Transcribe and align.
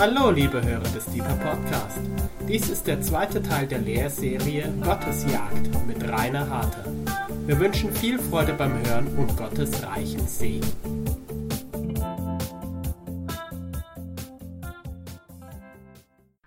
Hallo, 0.00 0.30
liebe 0.30 0.62
Hörer 0.62 0.78
des 0.94 1.06
Deeper 1.06 1.34
Podcast. 1.42 1.98
Dies 2.46 2.70
ist 2.70 2.86
der 2.86 3.00
zweite 3.00 3.42
Teil 3.42 3.66
der 3.66 3.80
Lehrserie 3.80 4.72
Gottesjagd 4.80 5.86
mit 5.88 6.08
Rainer 6.08 6.48
Harter. 6.48 6.84
Wir 7.46 7.58
wünschen 7.58 7.92
viel 7.92 8.20
Freude 8.20 8.52
beim 8.52 8.78
Hören 8.86 9.08
und 9.18 9.36
Gottes 9.36 9.84
reichen 9.84 10.24
Segen. 10.28 10.72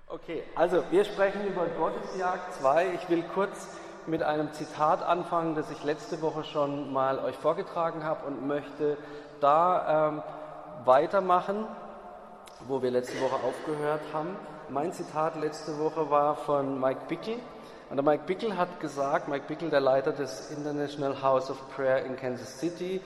Okay, 0.07 0.43
also 0.55 0.85
wir 0.89 1.03
sprechen 1.03 1.45
über 1.45 1.65
Gottesjagd 1.77 2.53
2. 2.61 2.93
Ich 2.93 3.09
will 3.09 3.23
kurz 3.33 3.67
mit 4.07 4.23
einem 4.23 4.53
Zitat 4.53 5.03
anfangen, 5.03 5.55
das 5.55 5.69
ich 5.71 5.83
letzte 5.83 6.21
Woche 6.21 6.45
schon 6.45 6.93
mal 6.93 7.19
euch 7.19 7.35
vorgetragen 7.35 8.05
habe 8.05 8.27
und 8.27 8.47
möchte 8.47 8.95
da 9.41 10.07
ähm, 10.07 10.23
weitermachen 10.85 11.65
wo 12.67 12.81
wir 12.81 12.91
letzte 12.91 13.19
Woche 13.21 13.35
aufgehört 13.35 14.01
haben. 14.13 14.35
Mein 14.69 14.93
Zitat 14.93 15.35
letzte 15.35 15.77
Woche 15.79 16.09
war 16.09 16.35
von 16.35 16.79
Mike 16.79 17.01
Bickel. 17.07 17.35
Und 17.89 17.97
der 17.97 18.03
Mike 18.03 18.23
Bickel 18.25 18.57
hat 18.57 18.79
gesagt, 18.79 19.27
Mike 19.27 19.45
Bickel, 19.47 19.69
der 19.69 19.81
Leiter 19.81 20.11
des 20.11 20.51
International 20.51 21.21
House 21.21 21.49
of 21.49 21.57
Prayer 21.75 22.05
in 22.05 22.15
Kansas 22.15 22.59
City, 22.59 23.01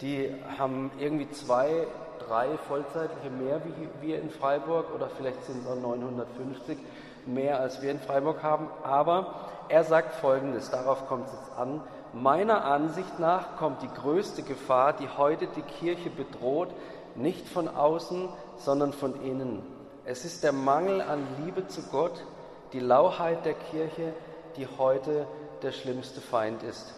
die 0.00 0.34
haben 0.58 0.90
irgendwie 0.98 1.30
zwei, 1.30 1.86
drei 2.26 2.56
Vollzeitliche 2.68 3.30
mehr 3.30 3.60
wie 3.64 4.06
wir 4.06 4.20
in 4.20 4.30
Freiburg 4.30 4.86
oder 4.94 5.08
vielleicht 5.08 5.44
sind 5.44 5.62
es 5.62 5.70
auch 5.70 5.76
950 5.76 6.78
mehr 7.26 7.60
als 7.60 7.82
wir 7.82 7.90
in 7.90 8.00
Freiburg 8.00 8.42
haben. 8.42 8.68
Aber 8.82 9.34
er 9.68 9.84
sagt 9.84 10.14
Folgendes, 10.14 10.70
darauf 10.70 11.06
kommt 11.08 11.26
es 11.26 11.32
jetzt 11.34 11.58
an. 11.58 11.82
Meiner 12.14 12.64
Ansicht 12.64 13.18
nach 13.18 13.56
kommt 13.56 13.82
die 13.82 13.88
größte 13.88 14.42
Gefahr, 14.42 14.92
die 14.92 15.08
heute 15.16 15.46
die 15.46 15.62
Kirche 15.62 16.10
bedroht, 16.10 16.68
nicht 17.16 17.48
von 17.48 17.68
außen, 17.68 18.28
sondern 18.56 18.92
von 18.92 19.22
innen. 19.22 19.62
Es 20.04 20.24
ist 20.24 20.42
der 20.42 20.52
Mangel 20.52 21.00
an 21.00 21.26
Liebe 21.44 21.66
zu 21.68 21.82
Gott, 21.82 22.24
die 22.72 22.80
Lauheit 22.80 23.44
der 23.44 23.54
Kirche, 23.54 24.12
die 24.56 24.66
heute 24.66 25.26
der 25.62 25.72
schlimmste 25.72 26.20
Feind 26.20 26.62
ist. 26.62 26.94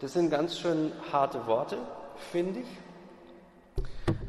Das 0.00 0.12
sind 0.12 0.30
ganz 0.30 0.58
schön 0.58 0.92
harte 1.12 1.46
Worte, 1.46 1.76
finde 2.30 2.60
ich. 2.60 2.78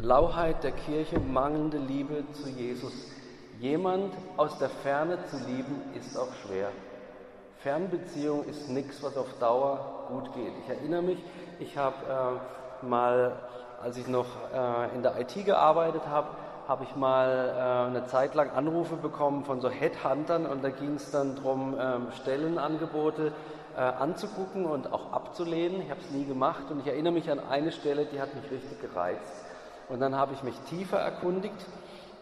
Lauheit 0.02 0.64
der 0.64 0.72
Kirche, 0.72 1.20
mangelnde 1.20 1.78
Liebe 1.78 2.24
zu 2.34 2.50
Jesus. 2.50 2.94
Jemand 3.60 4.14
aus 4.38 4.58
der 4.58 4.70
Ferne 4.70 5.20
zu 5.30 5.38
lieben, 5.38 5.82
ist 5.94 6.18
auch 6.18 6.34
schwer. 6.46 6.70
Fernbeziehung 7.62 8.46
ist 8.46 8.70
nichts, 8.70 9.04
was 9.04 9.18
auf 9.18 9.28
Dauer 9.40 10.08
gut 10.10 10.34
geht. 10.34 10.54
Ich 10.64 10.70
erinnere 10.70 11.02
mich, 11.02 11.18
ich 11.60 11.78
habe 11.78 12.40
äh, 12.82 12.86
mal, 12.86 13.38
als 13.84 13.98
ich 13.98 14.08
noch 14.08 14.26
äh, 14.54 14.96
in 14.96 15.04
der 15.04 15.20
IT 15.20 15.46
gearbeitet 15.46 16.02
habe, 16.10 16.28
habe 16.68 16.84
ich 16.84 16.96
mal 16.96 17.54
äh, 17.56 17.88
eine 17.88 18.06
Zeit 18.06 18.36
lang 18.36 18.52
Anrufe 18.52 18.96
bekommen 18.96 19.44
von 19.44 19.60
so 19.60 19.70
Headhuntern 19.70 20.46
und 20.46 20.64
da 20.64 20.70
ging 20.70 20.96
es 20.96 21.10
dann 21.12 21.36
darum, 21.36 21.76
ähm, 21.80 22.08
Stellenangebote 22.22 23.32
äh, 23.76 23.82
anzugucken 23.82 24.66
und 24.66 24.94
auch 24.94 25.12
abzulehnen. 25.12 25.82
Ich 25.82 25.90
habe 25.90 26.00
es 26.02 26.12
nie 26.12 26.26
gemacht 26.26 26.70
und 26.70 26.82
ich 26.82 26.88
erinnere 26.88 27.14
mich 27.14 27.32
an 27.32 27.40
eine 27.40 27.72
Stelle, 27.72 28.06
die 28.06 28.22
hat 28.22 28.36
mich 28.36 28.52
richtig 28.52 28.82
gereizt. 28.82 29.46
Und 29.90 30.00
dann 30.00 30.16
habe 30.16 30.34
ich 30.34 30.44
mich 30.44 30.60
tiefer 30.70 31.00
erkundigt 31.00 31.66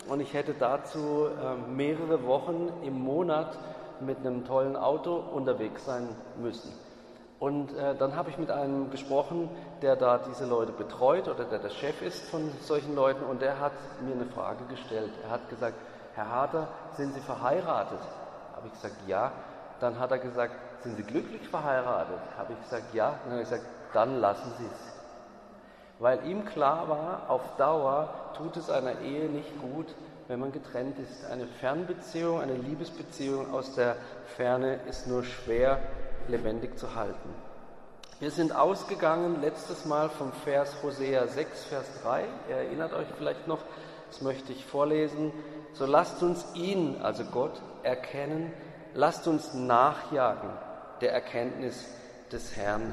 und 0.07 0.21
ich 0.21 0.33
hätte 0.33 0.53
dazu 0.53 1.27
äh, 1.27 1.69
mehrere 1.69 2.25
Wochen 2.25 2.71
im 2.83 3.01
Monat 3.01 3.57
mit 3.99 4.19
einem 4.19 4.45
tollen 4.45 4.77
Auto 4.77 5.15
unterwegs 5.15 5.85
sein 5.85 6.07
müssen. 6.37 6.86
Und 7.39 7.75
äh, 7.77 7.95
dann 7.95 8.15
habe 8.15 8.31
ich 8.31 8.37
mit 8.39 8.49
einem 8.49 8.89
gesprochen, 8.89 9.49
der 9.83 9.95
da 9.95 10.17
diese 10.17 10.45
Leute 10.45 10.71
betreut 10.71 11.27
oder 11.27 11.43
der 11.43 11.59
der 11.59 11.69
Chef 11.69 12.01
ist 12.01 12.27
von 12.29 12.49
solchen 12.61 12.95
Leuten 12.95 13.23
und 13.23 13.41
der 13.41 13.59
hat 13.59 13.73
mir 14.01 14.13
eine 14.13 14.25
Frage 14.25 14.65
gestellt. 14.69 15.11
Er 15.23 15.29
hat 15.29 15.47
gesagt, 15.49 15.75
Herr 16.15 16.29
Harter, 16.31 16.67
sind 16.93 17.13
Sie 17.13 17.19
verheiratet? 17.19 17.99
Habe 18.55 18.67
ich 18.67 18.73
gesagt, 18.73 18.95
ja. 19.07 19.31
Dann 19.79 19.99
hat 19.99 20.09
er 20.09 20.17
gesagt, 20.17 20.55
sind 20.81 20.97
Sie 20.97 21.03
glücklich 21.03 21.47
verheiratet? 21.47 22.17
Habe 22.35 22.53
ich 22.53 22.61
gesagt, 22.61 22.95
ja. 22.95 23.19
Dann 23.23 23.33
habe 23.33 23.43
ich 23.43 23.49
gesagt, 23.49 23.67
dann 23.93 24.19
lassen 24.19 24.51
Sie 24.57 24.65
es. 24.65 24.97
Weil 25.99 26.25
ihm 26.25 26.43
klar 26.45 26.89
war, 26.89 27.29
auf 27.29 27.55
Dauer 27.57 28.09
tut 28.35 28.57
es 28.57 28.71
einer 28.71 28.99
Ehe 29.01 29.29
nicht 29.29 29.61
gut, 29.61 29.93
wenn 30.27 30.39
man 30.39 30.51
getrennt 30.51 30.97
ist. 30.97 31.23
Eine 31.29 31.45
Fernbeziehung, 31.45 32.41
eine 32.41 32.53
Liebesbeziehung 32.53 33.53
aus 33.53 33.75
der 33.75 33.95
Ferne 34.25 34.79
ist 34.87 35.07
nur 35.07 35.23
schwer 35.23 35.79
lebendig 36.29 36.77
zu 36.77 36.95
halten. 36.95 37.29
Wir 38.19 38.31
sind 38.31 38.55
ausgegangen 38.55 39.41
letztes 39.41 39.85
Mal 39.85 40.09
vom 40.09 40.31
Vers 40.31 40.81
Hosea 40.81 41.27
6, 41.27 41.65
Vers 41.65 41.85
3. 42.01 42.23
Ihr 42.49 42.55
erinnert 42.55 42.93
euch 42.93 43.07
vielleicht 43.15 43.47
noch, 43.47 43.59
das 44.09 44.21
möchte 44.21 44.51
ich 44.51 44.65
vorlesen. 44.65 45.31
So 45.73 45.85
lasst 45.85 46.23
uns 46.23 46.45
ihn, 46.55 46.99
also 47.03 47.23
Gott, 47.25 47.61
erkennen, 47.83 48.51
lasst 48.95 49.27
uns 49.27 49.53
nachjagen 49.53 50.49
der 51.01 51.13
Erkenntnis 51.13 51.85
des 52.31 52.55
Herrn. 52.55 52.91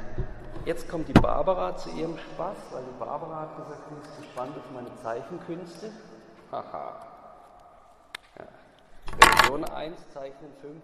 Jetzt 0.67 0.89
kommt 0.89 1.09
die 1.09 1.15
Barbara 1.15 1.77
zu 1.77 1.91
ihrem 1.91 2.19
Spaß, 2.19 2.57
weil 2.73 2.83
die 2.83 2.99
Barbara 2.99 3.41
hat 3.41 3.57
gesagt, 3.57 3.83
sie 3.89 4.09
ist 4.09 4.17
gespannt 4.19 4.57
auf 4.57 4.71
meine 4.75 4.95
Zeichenkünste. 5.03 5.91
Haha. 6.53 7.07
Ja. 8.39 8.47
Version 9.19 9.65
1, 9.65 9.97
Zeichnen 10.13 10.53
5. 10.61 10.83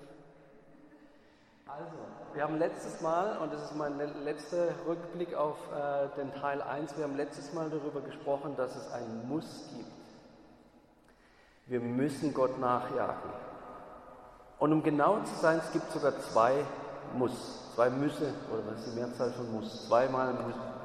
Also, 1.78 1.96
wir 2.34 2.42
haben 2.42 2.58
letztes 2.58 3.00
Mal, 3.00 3.38
und 3.38 3.52
das 3.52 3.62
ist 3.62 3.76
mein 3.76 3.96
letzter 4.24 4.68
Rückblick 4.86 5.34
auf 5.34 5.56
äh, 5.72 6.08
den 6.20 6.34
Teil 6.34 6.60
1, 6.62 6.96
wir 6.96 7.04
haben 7.04 7.16
letztes 7.16 7.52
Mal 7.52 7.70
darüber 7.70 8.00
gesprochen, 8.00 8.56
dass 8.56 8.74
es 8.74 8.92
ein 8.92 9.28
Muss 9.28 9.68
gibt. 9.76 9.90
Wir 11.66 11.80
müssen 11.80 12.34
Gott 12.34 12.58
nachjagen. 12.58 13.30
Und 14.58 14.72
um 14.72 14.82
genau 14.82 15.20
zu 15.20 15.34
sein, 15.40 15.60
es 15.64 15.70
gibt 15.72 15.92
sogar 15.92 16.18
zwei 16.18 16.64
Muss, 17.14 17.72
zwei 17.76 17.88
Müsse, 17.88 18.34
oder 18.52 18.62
was 18.66 18.80
ist 18.80 18.92
die 18.92 18.98
Mehrzahl 18.98 19.30
von 19.30 19.52
Muss? 19.52 19.86
Zweimal, 19.86 20.34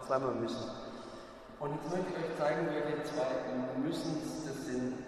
zweimal 0.06 0.36
müssen. 0.36 0.70
Und 1.60 1.74
jetzt 1.74 1.90
möchte 1.90 2.12
ich 2.12 2.30
euch 2.30 2.38
zeigen, 2.38 2.68
welche 2.68 3.04
zwei 3.04 3.26
Müssen 3.84 4.22
das 4.46 4.66
sind. 4.66 5.00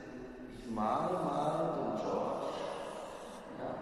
Ich 0.58 0.72
male 0.72 1.14
mal 1.14 1.76
den 1.78 2.02
George. 2.02 2.46
Ja. 3.59 3.76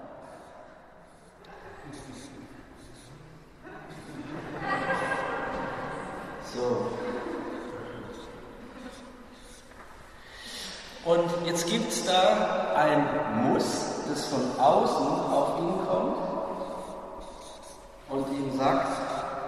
So. 6.53 6.87
Und 11.05 11.29
jetzt 11.45 11.67
gibt 11.69 11.91
es 11.91 12.05
da 12.05 12.73
ein 12.75 13.51
Muss, 13.51 14.03
das 14.09 14.25
von 14.25 14.41
außen 14.59 15.07
auf 15.31 15.59
ihn 15.59 15.87
kommt 15.87 16.17
und 18.09 18.27
ihm 18.33 18.57
sagt, 18.57 18.87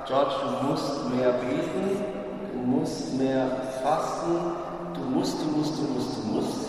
George, 0.08 0.36
du 0.44 0.68
musst 0.68 1.10
mehr 1.16 1.32
beten, 1.32 2.04
du 2.54 2.60
musst 2.60 3.14
mehr 3.14 3.48
fasten, 3.84 4.38
du 4.94 5.02
musst, 5.02 5.42
du 5.42 5.58
musst, 5.58 5.78
du 5.80 5.84
musst, 5.84 6.18
du 6.18 6.22
musst. 6.28 6.68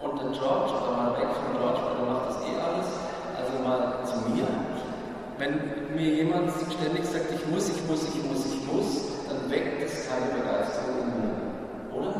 Und 0.00 0.20
der 0.20 0.30
George, 0.30 0.72
oder 0.72 0.96
mal 0.96 1.12
weg 1.18 1.28
von 1.34 1.58
George, 1.58 1.80
weil 1.82 2.06
er 2.06 2.12
macht 2.12 2.30
das 2.30 2.45
mal 3.66 4.04
zu 4.04 4.16
mir. 4.30 4.46
Wenn 5.38 5.94
mir 5.94 6.14
jemand 6.14 6.50
ständig 6.50 7.04
sagt, 7.04 7.30
ich 7.34 7.46
muss, 7.48 7.68
ich 7.68 7.82
muss, 7.88 8.02
ich 8.04 8.22
muss, 8.24 8.46
ich 8.46 8.72
muss, 8.72 9.02
dann 9.28 9.50
weckt 9.50 9.82
es 9.82 10.08
keine 10.08 10.26
Begeisterung 10.32 11.02
in 11.02 11.10
mir, 11.20 11.98
oder? 11.98 12.14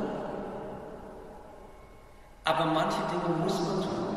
Aber 2.44 2.66
manche 2.66 2.98
Dinge 3.10 3.42
muss 3.42 3.58
man 3.60 3.82
tun. 3.82 4.16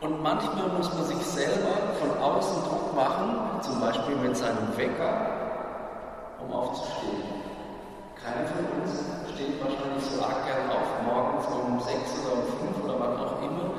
Und 0.00 0.22
manchmal 0.22 0.68
muss 0.76 0.92
man 0.94 1.04
sich 1.04 1.26
selber 1.26 1.74
von 1.98 2.22
außen 2.22 2.62
Druck 2.64 2.94
machen, 2.94 3.60
zum 3.62 3.80
Beispiel 3.80 4.16
mit 4.16 4.36
seinem 4.36 4.76
Wecker, 4.76 5.26
um 6.38 6.52
aufzustehen. 6.52 7.24
Keiner 8.22 8.46
von 8.46 8.80
uns 8.80 9.02
steht 9.34 9.58
wahrscheinlich 9.60 10.04
so 10.04 10.22
arg 10.22 10.44
gern 10.46 10.70
auf, 10.70 10.88
morgens 11.04 11.46
um 11.46 11.80
sechs 11.80 12.12
oder 12.22 12.42
um 12.42 12.46
fünf 12.58 12.84
oder 12.84 13.00
wann 13.00 13.16
auch 13.16 13.42
immer, 13.42 13.70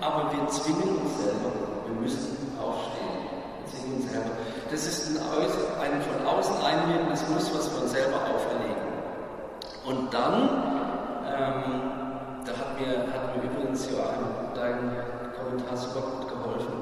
aber 0.00 0.32
wir 0.32 0.48
zwingen 0.48 0.96
uns 0.98 1.22
selber. 1.22 1.65
Wir 1.86 2.00
müssen 2.00 2.36
aufstehen. 2.60 3.06
Uns 3.86 4.10
selber. 4.10 4.30
Das 4.68 4.84
ist 4.84 5.16
ein, 5.16 5.22
ein 5.80 6.02
von 6.02 6.26
außen 6.26 6.56
einwirkendes 6.64 7.22
Muss, 7.28 7.54
was 7.54 7.70
wir 7.70 7.82
uns 7.82 7.92
selber 7.92 8.16
auferlegen. 8.16 8.82
Und 9.84 10.12
dann, 10.12 10.42
ähm, 11.22 12.42
da 12.44 12.50
hat 12.50 12.74
mir, 12.80 13.06
hat 13.14 13.36
mir 13.36 13.44
übrigens 13.46 13.86
Joachim 13.88 14.26
dein 14.56 14.90
Kommentar 15.38 15.76
super 15.76 16.00
gut 16.00 16.28
geholfen, 16.28 16.74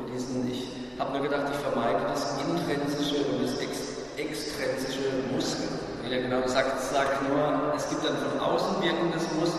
mit 0.00 0.12
diesen, 0.12 0.50
ich 0.50 0.68
habe 0.98 1.12
nur 1.12 1.22
gedacht, 1.22 1.44
ich 1.50 1.58
vermeide 1.60 2.00
das 2.12 2.36
intrinsische 2.44 3.24
und 3.24 3.42
das 3.42 3.58
ex 3.58 3.96
extrinsische 4.18 5.08
Muss. 5.32 5.56
Wie 6.04 6.12
er 6.12 6.20
genau 6.20 6.46
sagt, 6.46 6.78
sagt 6.82 7.26
nur, 7.26 7.72
es 7.74 7.88
gibt 7.88 8.02
ein 8.06 8.16
von 8.16 8.38
außen 8.38 8.82
wirkendes 8.82 9.24
Muss 9.40 9.52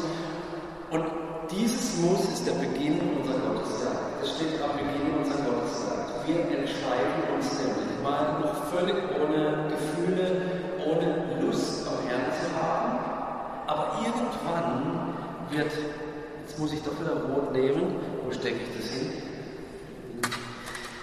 und 0.92 1.20
dieses 1.51 1.98
Muss 1.98 2.24
ist 2.33 2.48
der 2.48 2.53
Beginn 2.53 3.00
unserer 3.18 3.39
Gottesjagd. 3.39 4.21
Das 4.21 4.30
steht 4.36 4.62
am 4.62 4.71
Beginn 4.77 5.13
unserer 5.18 5.44
Gottesjagd. 5.44 6.27
Wir 6.27 6.57
entscheiden 6.57 7.19
uns 7.36 7.48
nämlich 7.59 8.03
mal 8.03 8.39
noch 8.39 8.56
völlig 8.71 8.95
ohne 9.19 9.68
Gefühle, 9.69 10.42
ohne 10.86 11.42
Lust 11.42 11.88
am 11.88 12.07
Herrn 12.07 12.31
zu 12.31 12.48
haben. 12.62 13.00
Aber 13.68 14.00
irgendwann 14.06 14.81
muss 16.57 16.74
ich 16.74 16.81
doch 16.83 17.00
wieder 17.00 17.13
rot 17.13 17.51
nehmen. 17.54 17.95
Wo 18.24 18.31
stecke 18.31 18.57
ich 18.57 18.77
das 18.77 18.92
hin? 18.92 19.09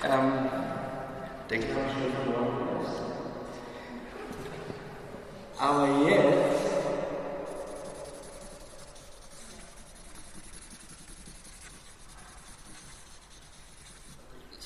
Ähm, 0.04 0.32
Deckel 1.50 1.68
habe 1.74 1.84
ich 1.86 1.92
schon 1.92 2.12
verloren. 2.24 2.68
Aber 5.58 5.88
jetzt 6.08 6.67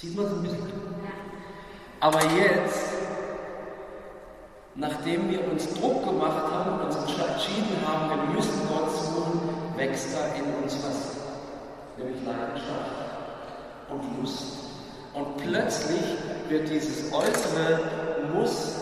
Sieht 0.03 0.17
man 0.17 0.27
es 0.27 0.33
ein 0.33 0.43
bisschen? 0.43 0.73
Aber 2.01 2.21
jetzt, 2.25 2.81
nachdem 4.75 5.31
wir 5.31 5.49
uns 5.49 5.73
Druck 5.75 6.05
gemacht 6.05 6.43
haben 6.51 6.81
und 6.81 6.87
uns 6.87 6.97
entschieden 6.97 7.77
haben, 7.87 8.11
wir 8.11 8.35
müssen 8.35 8.67
Gott 8.67 8.91
suchen, 8.91 9.41
wächst 9.77 10.09
da 10.13 10.35
in 10.35 10.61
uns 10.61 10.77
was, 10.83 11.17
nämlich 11.97 12.21
Leidenschaft 12.27 12.91
und 13.91 14.21
Lust. 14.21 14.43
Und 15.15 15.37
plötzlich 15.37 16.03
wird 16.49 16.69
dieses 16.69 17.13
äußere 17.13 17.79
Muss 18.35 18.75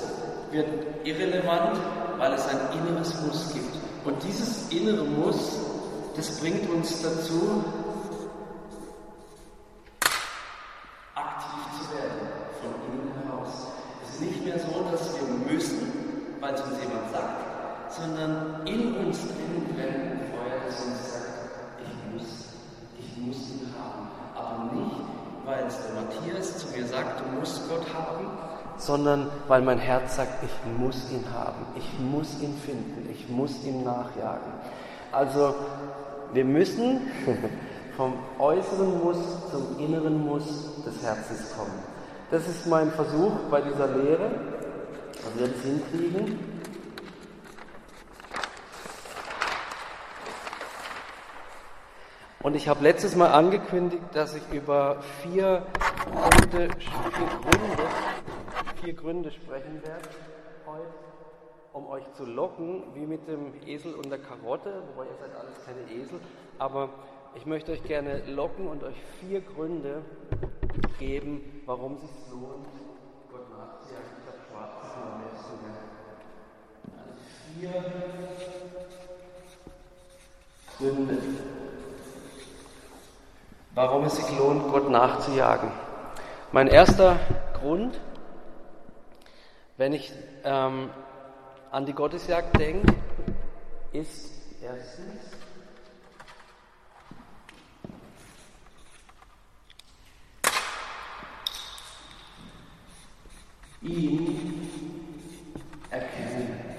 wird 0.53 0.69
irrelevant, 1.05 1.79
weil 2.17 2.33
es 2.33 2.47
ein 2.49 2.61
inneres 2.79 3.15
Muss 3.21 3.53
gibt. 3.53 3.77
Und 4.07 4.23
dieses 4.23 4.71
innere 4.71 5.05
Muss, 5.05 5.59
das 6.17 6.41
bringt 6.41 6.69
uns 6.71 7.03
dazu, 7.03 7.63
sondern 18.01 18.67
in 18.67 18.97
uns 18.97 19.19
drin 19.19 19.67
brennt 19.75 20.13
ein 20.13 20.21
Feuer, 20.33 20.61
das 20.67 20.81
uns 20.85 21.13
sagt, 21.13 21.51
ich 21.83 22.13
muss, 22.13 22.29
ich 22.99 23.17
muss 23.19 23.37
ihn 23.51 23.69
haben. 23.79 24.09
Aber 24.35 24.73
nicht, 24.75 24.97
weil 25.45 25.65
es 25.67 25.77
der 25.83 25.95
Matthias 25.95 26.59
zu 26.59 26.67
musst 27.39 27.69
Gott 27.69 27.87
haben, 27.95 28.27
sondern 28.77 29.29
weil 29.49 29.63
mein 29.63 29.79
Herz 29.79 30.17
sagt, 30.17 30.43
ich 30.43 30.81
muss 30.81 31.11
ihn 31.11 31.25
haben, 31.33 31.67
ich 31.77 31.99
muss 31.99 32.41
ihn 32.41 32.57
finden, 32.65 33.09
ich 33.11 33.29
muss 33.29 33.65
ihm 33.65 33.85
nachjagen. 33.85 34.53
Also 35.13 35.55
wir 36.33 36.45
müssen 36.45 37.01
vom 37.97 38.15
äußeren 38.39 39.03
Muss 39.05 39.19
zum 39.51 39.79
inneren 39.79 40.27
Muss 40.27 40.83
des 40.85 41.03
Herzens 41.03 41.55
kommen. 41.57 41.73
Das 42.31 42.47
ist 42.47 42.67
mein 42.67 42.91
Versuch 42.93 43.33
bei 43.51 43.61
dieser 43.61 43.89
Lehre, 43.89 44.31
dass 45.13 45.39
wir 45.39 45.49
das 45.49 45.63
hinkriegen. 45.63 46.50
Und 52.43 52.57
ich 52.57 52.69
habe 52.69 52.83
letztes 52.83 53.17
Mal 53.17 53.33
angekündigt, 53.33 54.03
dass 54.15 54.35
ich 54.35 54.43
über 54.51 55.03
vier 55.21 55.67
Gründe, 56.07 56.71
vier 56.79 57.27
Gründe, 57.43 57.83
vier 58.81 58.95
Gründe 58.95 59.31
sprechen 59.31 59.83
werde 59.85 60.09
heute, 60.67 60.89
um 61.75 61.87
euch 61.89 62.11
zu 62.15 62.25
locken, 62.25 62.95
wie 62.95 63.05
mit 63.05 63.29
dem 63.29 63.53
Esel 63.67 63.93
und 63.93 64.09
der 64.09 64.21
Karotte, 64.21 64.83
wobei 64.89 65.07
ihr 65.09 65.17
seid 65.21 65.37
alles 65.39 65.55
keine 65.67 65.83
Esel, 66.03 66.19
aber 66.59 66.89
ich 67.35 67.45
möchte 67.45 67.73
euch 67.73 67.83
gerne 67.85 68.23
locken 68.27 68.69
und 68.69 68.85
euch 68.85 68.97
vier 69.21 69.43
Gründe 69.43 70.03
geben, 70.99 71.63
warum 71.67 71.97
es 71.97 72.01
sich 72.01 72.11
lohnt, 72.31 72.67
Gott 73.31 73.51
nachzujagen. 73.51 74.07
Ich 74.19 74.27
habe 74.27 74.39
schwarzes 74.49 74.93
besten. 75.29 75.59
Also 76.97 77.13
vier 77.59 77.85
Gründe 80.79 81.19
warum 83.81 84.05
es 84.05 84.17
sich 84.17 84.39
lohnt, 84.39 84.71
Gott 84.71 84.91
nachzujagen. 84.91 85.71
Mein 86.53 86.67
erster 86.67 87.19
Grund, 87.55 87.99
wenn 89.79 89.95
ich 89.95 90.13
ähm, 90.45 90.91
an 91.71 91.87
die 91.87 91.95
Gottesjagd 91.95 92.59
denke, 92.59 92.95
ist 93.93 94.33
erstens, 94.61 95.31
ihn 103.81 104.69
erkennen. 105.89 106.71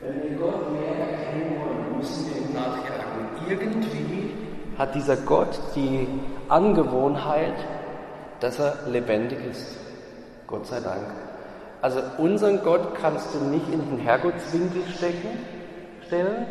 Wenn 0.00 0.22
wir 0.22 0.38
Gott 0.38 0.72
mehr 0.72 0.96
erkennen 0.96 1.60
wollen, 1.60 1.98
müssen 1.98 2.26
wir 2.30 2.40
ihm 2.40 2.54
nachjagen. 2.54 3.28
Irgendwie 3.48 4.32
hat 4.80 4.94
dieser 4.94 5.16
Gott 5.16 5.60
die 5.76 6.08
Angewohnheit, 6.48 7.52
dass 8.40 8.58
er 8.58 8.78
lebendig 8.86 9.38
ist. 9.44 9.76
Gott 10.46 10.66
sei 10.66 10.80
Dank. 10.80 11.04
Also 11.82 12.00
unseren 12.16 12.62
Gott 12.64 12.94
kannst 12.94 13.34
du 13.34 13.44
nicht 13.44 13.70
in 13.70 13.90
den 13.90 13.98
Herrgottswinkel 13.98 14.82
stecken, 14.96 15.28
stellen 16.06 16.46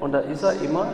und 0.00 0.10
da 0.10 0.18
ist 0.18 0.42
er 0.42 0.60
immer, 0.60 0.88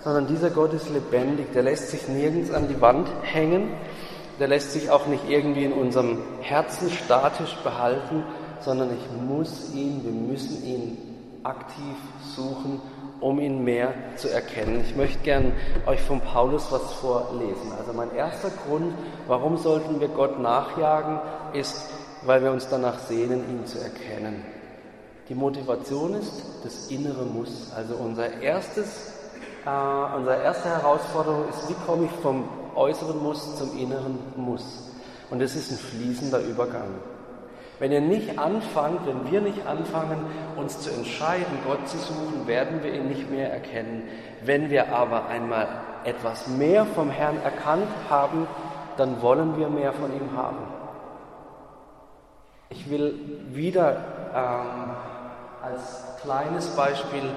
sondern 0.00 0.26
dieser 0.26 0.50
Gott 0.50 0.72
ist 0.72 0.90
lebendig. 0.90 1.52
Der 1.52 1.62
lässt 1.62 1.90
sich 1.90 2.08
nirgends 2.08 2.50
an 2.50 2.66
die 2.66 2.80
Wand 2.80 3.06
hängen, 3.22 3.70
der 4.40 4.48
lässt 4.48 4.72
sich 4.72 4.90
auch 4.90 5.06
nicht 5.06 5.30
irgendwie 5.30 5.66
in 5.66 5.72
unserem 5.72 6.18
Herzen 6.40 6.90
statisch 6.90 7.56
behalten, 7.62 8.24
sondern 8.58 8.90
ich 8.90 9.22
muss 9.22 9.72
ihn, 9.72 10.02
wir 10.02 10.10
müssen 10.12 10.64
ihn 10.64 10.98
aktiv 11.44 11.94
suchen, 12.34 12.80
um 13.20 13.40
ihn 13.40 13.64
mehr 13.64 13.94
zu 14.16 14.28
erkennen. 14.28 14.82
Ich 14.86 14.96
möchte 14.96 15.18
gern 15.20 15.52
euch 15.86 16.00
von 16.02 16.20
Paulus 16.20 16.70
was 16.70 16.92
vorlesen. 16.94 17.72
Also 17.78 17.92
mein 17.92 18.14
erster 18.14 18.50
Grund, 18.66 18.94
warum 19.26 19.56
sollten 19.56 20.00
wir 20.00 20.08
Gott 20.08 20.38
nachjagen, 20.40 21.20
ist, 21.52 21.90
weil 22.24 22.42
wir 22.42 22.52
uns 22.52 22.68
danach 22.68 22.98
sehnen, 22.98 23.44
ihn 23.50 23.66
zu 23.66 23.78
erkennen. 23.78 24.44
Die 25.28 25.34
Motivation 25.34 26.14
ist 26.14 26.42
das 26.62 26.88
innere 26.88 27.24
Muss. 27.24 27.72
Also 27.74 27.94
unser 27.96 28.40
erstes, 28.40 29.12
äh, 29.64 30.16
unsere 30.16 30.42
erste 30.42 30.68
Herausforderung 30.68 31.48
ist, 31.48 31.68
wie 31.68 31.74
komme 31.86 32.06
ich 32.06 32.12
vom 32.22 32.48
äußeren 32.74 33.20
Muss 33.22 33.56
zum 33.56 33.76
inneren 33.76 34.18
Muss? 34.36 34.90
Und 35.30 35.40
das 35.40 35.56
ist 35.56 35.72
ein 35.72 35.78
fließender 35.78 36.40
Übergang. 36.40 36.94
Wenn 37.78 37.92
ihr 37.92 38.00
nicht 38.00 38.38
anfangt, 38.38 39.06
wenn 39.06 39.30
wir 39.30 39.40
nicht 39.40 39.66
anfangen, 39.66 40.24
uns 40.56 40.80
zu 40.80 40.90
entscheiden, 40.90 41.58
Gott 41.66 41.86
zu 41.88 41.98
suchen, 41.98 42.46
werden 42.46 42.82
wir 42.82 42.94
ihn 42.94 43.08
nicht 43.08 43.30
mehr 43.30 43.52
erkennen. 43.52 44.04
Wenn 44.42 44.70
wir 44.70 44.94
aber 44.94 45.26
einmal 45.26 45.68
etwas 46.04 46.46
mehr 46.46 46.86
vom 46.86 47.10
Herrn 47.10 47.36
erkannt 47.42 47.88
haben, 48.08 48.46
dann 48.96 49.20
wollen 49.20 49.58
wir 49.58 49.68
mehr 49.68 49.92
von 49.92 50.10
ihm 50.14 50.36
haben. 50.36 50.56
Ich 52.70 52.88
will 52.88 53.14
wieder 53.52 54.04
ähm, 54.34 54.90
als 55.62 56.16
kleines 56.22 56.68
Beispiel 56.74 57.30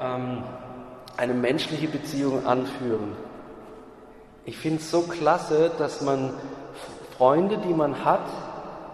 ähm, 0.00 0.44
eine 1.16 1.34
menschliche 1.34 1.88
Beziehung 1.88 2.46
anführen. 2.46 3.16
Ich 4.44 4.56
finde 4.56 4.78
es 4.78 4.90
so 4.90 5.02
klasse, 5.02 5.70
dass 5.78 6.00
man 6.00 6.32
Freunde, 7.18 7.58
die 7.58 7.74
man 7.74 8.04
hat, 8.04 8.26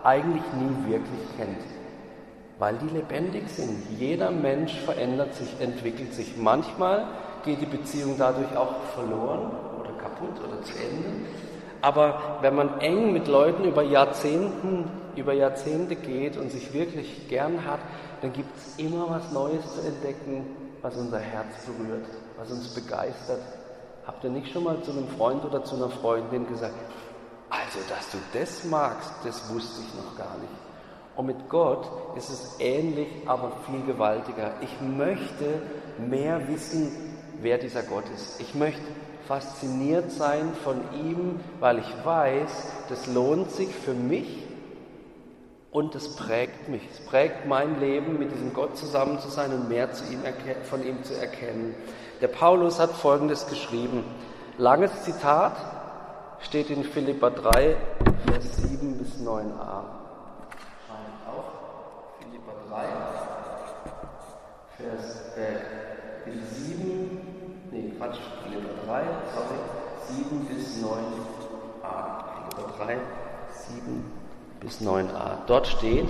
eigentlich 0.06 0.44
nie 0.52 0.92
wirklich 0.92 1.36
kennt, 1.36 1.58
weil 2.58 2.76
die 2.76 2.94
lebendig 2.94 3.48
sind. 3.48 3.82
Jeder 3.98 4.30
Mensch 4.30 4.78
verändert 4.80 5.34
sich, 5.34 5.48
entwickelt 5.60 6.14
sich. 6.14 6.36
Manchmal 6.36 7.06
geht 7.44 7.60
die 7.60 7.66
Beziehung 7.66 8.14
dadurch 8.16 8.56
auch 8.56 8.82
verloren 8.94 9.50
oder 9.80 9.90
kaputt 10.00 10.38
oder 10.38 10.62
zu 10.62 10.72
Ende. 10.74 11.26
Aber 11.82 12.38
wenn 12.40 12.54
man 12.54 12.80
eng 12.80 13.12
mit 13.12 13.26
Leuten 13.26 13.64
über 13.64 13.82
Jahrzehnten, 13.82 14.88
über 15.16 15.32
Jahrzehnte 15.32 15.96
geht 15.96 16.36
und 16.36 16.50
sich 16.50 16.72
wirklich 16.72 17.28
gern 17.28 17.64
hat, 17.66 17.80
dann 18.22 18.32
gibt 18.32 18.56
es 18.56 18.78
immer 18.78 19.10
was 19.10 19.32
Neues 19.32 19.62
zu 19.74 19.86
entdecken, 19.86 20.46
was 20.82 20.96
unser 20.96 21.18
Herz 21.18 21.66
berührt, 21.66 22.06
was 22.38 22.50
uns 22.50 22.68
begeistert. 22.74 23.40
Habt 24.06 24.22
ihr 24.22 24.30
nicht 24.30 24.52
schon 24.52 24.64
mal 24.64 24.80
zu 24.82 24.92
einem 24.92 25.08
Freund 25.08 25.44
oder 25.44 25.64
zu 25.64 25.76
einer 25.76 25.90
Freundin 25.90 26.46
gesagt, 26.46 26.74
also, 27.48 27.78
dass 27.88 28.10
du 28.10 28.18
das 28.32 28.64
magst, 28.64 29.10
das 29.24 29.48
wusste 29.52 29.82
ich 29.82 29.94
noch 29.94 30.16
gar 30.16 30.36
nicht. 30.38 30.52
Und 31.16 31.26
mit 31.26 31.48
Gott 31.48 31.88
ist 32.16 32.28
es 32.28 32.56
ähnlich, 32.58 33.08
aber 33.24 33.52
viel 33.70 33.82
gewaltiger. 33.86 34.54
Ich 34.60 34.80
möchte 34.80 35.62
mehr 35.98 36.46
wissen, 36.48 36.92
wer 37.40 37.58
dieser 37.58 37.82
Gott 37.82 38.04
ist. 38.14 38.40
Ich 38.40 38.54
möchte 38.54 38.82
fasziniert 39.26 40.12
sein 40.12 40.52
von 40.62 40.80
ihm, 40.94 41.40
weil 41.58 41.78
ich 41.78 42.04
weiß, 42.04 42.72
das 42.88 43.06
lohnt 43.06 43.50
sich 43.50 43.74
für 43.74 43.94
mich 43.94 44.46
und 45.70 45.94
es 45.94 46.16
prägt 46.16 46.68
mich. 46.68 46.82
Es 46.90 47.04
prägt 47.06 47.46
mein 47.46 47.80
Leben, 47.80 48.18
mit 48.18 48.32
diesem 48.32 48.52
Gott 48.52 48.76
zusammen 48.76 49.18
zu 49.18 49.28
sein 49.28 49.52
und 49.52 49.68
mehr 49.68 49.88
ihm, 50.10 50.20
von 50.64 50.86
ihm 50.86 51.02
zu 51.02 51.14
erkennen. 51.14 51.74
Der 52.20 52.28
Paulus 52.28 52.78
hat 52.78 52.90
Folgendes 52.92 53.46
geschrieben. 53.46 54.04
Langes 54.58 55.02
Zitat, 55.02 55.54
steht 56.40 56.70
in 56.70 56.84
Philippa 56.84 57.30
3, 57.30 57.76
Vers 58.26 58.56
7 58.56 58.98
bis 58.98 59.16
9a. 59.20 59.84
Schreibt 60.86 61.26
auch 61.26 61.52
Philippa 62.20 62.52
3, 62.70 62.84
Vers 64.76 65.36
äh, 65.36 66.28
bis 66.28 66.66
7, 66.66 67.68
nee, 67.70 67.92
Quatsch, 67.98 68.18
Philipper 68.42 68.74
3, 68.86 69.02
sorry, 69.34 69.58
7 70.08 70.46
bis 70.46 70.82
9a. 70.82 72.06
Philipper 72.50 72.84
3, 72.84 72.98
7 73.50 74.12
bis 74.60 74.80
9a. 74.80 75.38
Dort 75.46 75.66
steht 75.66 76.08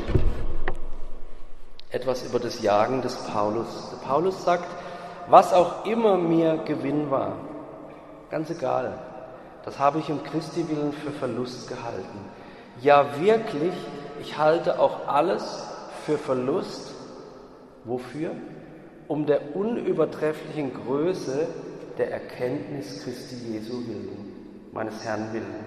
etwas 1.90 2.24
über 2.24 2.38
das 2.38 2.62
Jagen 2.62 3.02
des 3.02 3.16
Paulus. 3.16 3.96
Paulus 4.06 4.44
sagt, 4.44 4.68
was 5.28 5.52
auch 5.52 5.86
immer 5.86 6.16
mir 6.16 6.58
Gewinn 6.58 7.10
war, 7.10 7.32
ganz 8.30 8.50
egal, 8.50 8.98
das 9.66 9.80
habe 9.80 9.98
ich 9.98 10.08
um 10.10 10.22
Christi 10.22 10.68
willen 10.68 10.92
für 10.92 11.10
Verlust 11.10 11.68
gehalten. 11.68 12.20
Ja, 12.80 13.20
wirklich, 13.20 13.74
ich 14.20 14.38
halte 14.38 14.78
auch 14.78 15.08
alles 15.08 15.66
für 16.04 16.16
Verlust. 16.16 16.94
Wofür? 17.84 18.30
Um 19.08 19.26
der 19.26 19.56
unübertrefflichen 19.56 20.72
Größe 20.72 21.48
der 21.98 22.12
Erkenntnis 22.12 23.02
Christi 23.02 23.36
Jesu 23.52 23.86
willen, 23.88 24.70
meines 24.72 25.04
Herrn 25.04 25.32
willen. 25.32 25.64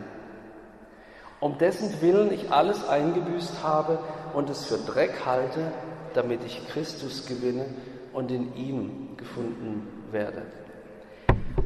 Um 1.41 1.58
dessen 1.58 2.01
Willen 2.01 2.32
ich 2.32 2.51
alles 2.51 2.88
eingebüßt 2.88 3.63
habe 3.63 4.00
und 4.34 4.50
es 4.50 4.65
für 4.65 4.77
Dreck 4.77 5.25
halte, 5.25 5.72
damit 6.13 6.44
ich 6.46 6.65
Christus 6.70 7.25
gewinne 7.25 7.65
und 8.13 8.32
in 8.32 8.56
ihm 8.56 9.18
gefunden 9.18 9.88
werde. 10.12 10.44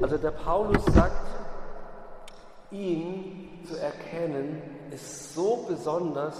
Also 0.01 0.17
der 0.17 0.31
Paulus 0.31 0.83
sagt, 0.85 1.32
ihn 2.73 3.63
zu 3.65 3.77
erkennen 3.79 4.61
ist 4.91 5.33
so 5.33 5.65
besonders, 5.67 6.35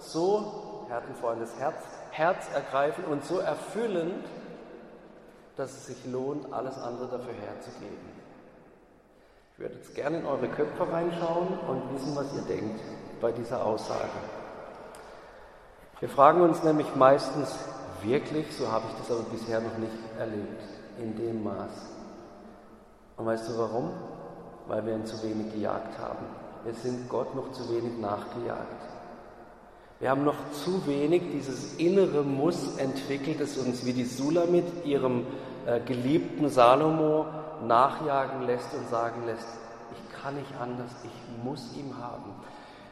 so, 0.00 0.86
er 0.88 0.96
hat 0.96 1.08
ein 1.08 1.14
Freundes 1.16 1.50
Herz, 1.58 1.82
herzergreifend 2.10 3.06
und 3.06 3.24
so 3.24 3.38
erfüllend, 3.38 4.24
dass 5.56 5.70
es 5.72 5.86
sich 5.86 6.04
lohnt, 6.06 6.52
alles 6.52 6.76
andere 6.78 7.06
dafür 7.06 7.32
herzugeben. 7.32 8.16
Ich 9.52 9.58
würde 9.58 9.74
jetzt 9.76 9.94
gerne 9.94 10.18
in 10.18 10.26
eure 10.26 10.48
Köpfe 10.48 10.92
reinschauen 10.92 11.58
und 11.66 11.94
wissen, 11.94 12.14
was 12.14 12.34
ihr 12.34 12.42
denkt 12.42 12.80
bei 13.20 13.32
dieser 13.32 13.64
Aussage. 13.64 14.10
Wir 15.98 16.10
fragen 16.10 16.42
uns 16.42 16.62
nämlich 16.62 16.94
meistens 16.94 17.56
wirklich, 18.02 18.54
so 18.54 18.70
habe 18.70 18.84
ich 18.90 18.98
das 18.98 19.10
aber 19.10 19.26
bisher 19.30 19.60
noch 19.60 19.78
nicht 19.78 19.94
erlebt, 20.18 20.62
in 20.98 21.16
dem 21.16 21.42
Maß. 21.42 21.70
Und 23.16 23.24
weißt 23.24 23.48
du 23.48 23.58
warum? 23.58 23.90
Weil 24.68 24.84
wir 24.84 24.94
ihn 24.94 25.06
zu 25.06 25.22
wenig 25.22 25.52
gejagt 25.52 25.98
haben. 25.98 26.26
Wir 26.64 26.74
sind 26.74 27.08
Gott 27.08 27.34
noch 27.34 27.52
zu 27.52 27.68
wenig 27.70 27.98
nachgejagt. 27.98 28.82
Wir 29.98 30.10
haben 30.10 30.24
noch 30.24 30.36
zu 30.52 30.86
wenig 30.86 31.22
dieses 31.32 31.76
innere 31.76 32.22
Muss 32.22 32.76
entwickelt, 32.76 33.40
das 33.40 33.56
uns 33.56 33.86
wie 33.86 33.92
die 33.92 34.04
Sulamit 34.04 34.84
ihrem 34.84 35.26
äh, 35.66 35.80
geliebten 35.80 36.50
Salomo 36.50 37.24
nachjagen 37.66 38.42
lässt 38.46 38.74
und 38.74 38.88
sagen 38.90 39.24
lässt, 39.24 39.48
ich 39.92 40.20
kann 40.20 40.34
nicht 40.34 40.50
anders, 40.60 40.90
ich 41.02 41.44
muss 41.44 41.74
ihn 41.76 41.96
haben. 41.98 42.34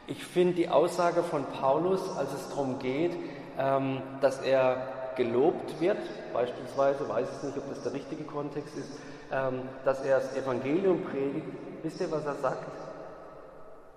Ich 0.07 0.23
finde 0.23 0.53
die 0.53 0.69
Aussage 0.69 1.21
von 1.21 1.45
Paulus, 1.45 2.01
als 2.17 2.33
es 2.33 2.49
darum 2.49 2.79
geht, 2.79 3.11
ähm, 3.59 4.01
dass 4.21 4.41
er 4.41 4.87
gelobt 5.15 5.79
wird, 5.79 5.97
beispielsweise, 6.33 7.07
weiß 7.07 7.27
ich 7.37 7.43
nicht, 7.43 7.57
ob 7.57 7.69
das 7.69 7.83
der 7.83 7.93
richtige 7.93 8.23
Kontext 8.23 8.75
ist, 8.77 8.89
ähm, 9.31 9.61
dass 9.83 10.03
er 10.03 10.19
das 10.19 10.35
Evangelium 10.35 11.03
predigt, 11.03 11.47
wisst 11.85 12.01
ihr, 12.01 12.11
was 12.11 12.25
er 12.25 12.35
sagt? 12.35 12.65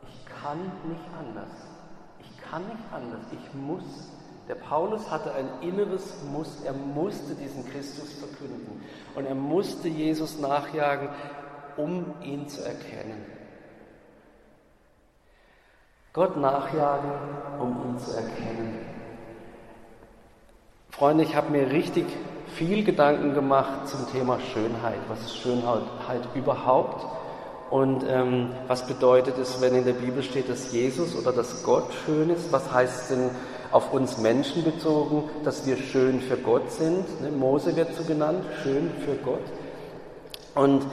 Ich 0.08 0.26
kann 0.26 0.58
nicht 0.88 1.04
anders. 1.18 1.50
Ich 2.20 2.50
kann 2.50 2.62
nicht 2.64 2.92
anders. 2.92 3.22
Ich 3.32 3.54
muss. 3.54 4.10
Der 4.46 4.54
Paulus 4.54 5.10
hatte 5.10 5.32
ein 5.32 5.48
inneres 5.62 6.22
Muss. 6.30 6.62
Er 6.64 6.74
musste 6.74 7.34
diesen 7.34 7.68
Christus 7.70 8.12
verkünden. 8.14 8.82
Und 9.14 9.24
er 9.24 9.34
musste 9.34 9.88
Jesus 9.88 10.38
nachjagen, 10.38 11.08
um 11.76 12.14
ihn 12.22 12.46
zu 12.48 12.62
erkennen. 12.62 13.24
Gott 16.12 16.36
nachjagen, 16.36 17.10
um 17.60 17.90
ihn 17.90 17.98
zu 17.98 18.12
erkennen. 18.12 18.86
Freunde, 20.90 21.24
ich 21.24 21.36
habe 21.36 21.50
mir 21.50 21.70
richtig 21.70 22.06
viel 22.54 22.84
Gedanken 22.84 23.34
gemacht 23.34 23.88
zum 23.88 24.10
Thema 24.10 24.40
Schönheit. 24.40 24.98
Was 25.08 25.20
ist 25.20 25.36
Schönheit 25.36 25.82
überhaupt? 26.34 27.17
Und 27.70 28.04
ähm, 28.08 28.50
was 28.66 28.86
bedeutet 28.86 29.36
es, 29.36 29.60
wenn 29.60 29.74
in 29.74 29.84
der 29.84 29.92
Bibel 29.92 30.22
steht, 30.22 30.48
dass 30.48 30.72
Jesus 30.72 31.14
oder 31.14 31.32
dass 31.32 31.62
Gott 31.64 31.92
schön 32.06 32.30
ist? 32.30 32.50
Was 32.50 32.72
heißt 32.72 33.10
denn 33.10 33.30
auf 33.72 33.92
uns 33.92 34.16
Menschen 34.16 34.64
bezogen, 34.64 35.24
dass 35.44 35.66
wir 35.66 35.76
schön 35.76 36.20
für 36.20 36.38
Gott 36.38 36.70
sind? 36.70 37.20
Ne? 37.20 37.30
Mose 37.30 37.76
wird 37.76 37.94
so 37.94 38.04
genannt, 38.04 38.42
schön 38.62 38.90
für 39.04 39.16
Gott. 39.16 39.44
Und 40.54 40.86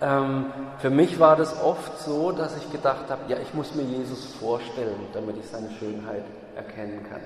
ähm, 0.00 0.46
für 0.78 0.90
mich 0.90 1.18
war 1.18 1.36
das 1.36 1.60
oft 1.62 2.00
so, 2.00 2.30
dass 2.30 2.56
ich 2.56 2.70
gedacht 2.70 3.10
habe, 3.10 3.22
ja, 3.28 3.36
ich 3.38 3.52
muss 3.52 3.74
mir 3.74 3.82
Jesus 3.82 4.24
vorstellen, 4.40 5.00
damit 5.12 5.36
ich 5.36 5.46
seine 5.46 5.70
Schönheit 5.72 6.22
erkennen 6.54 7.04
kann. 7.10 7.20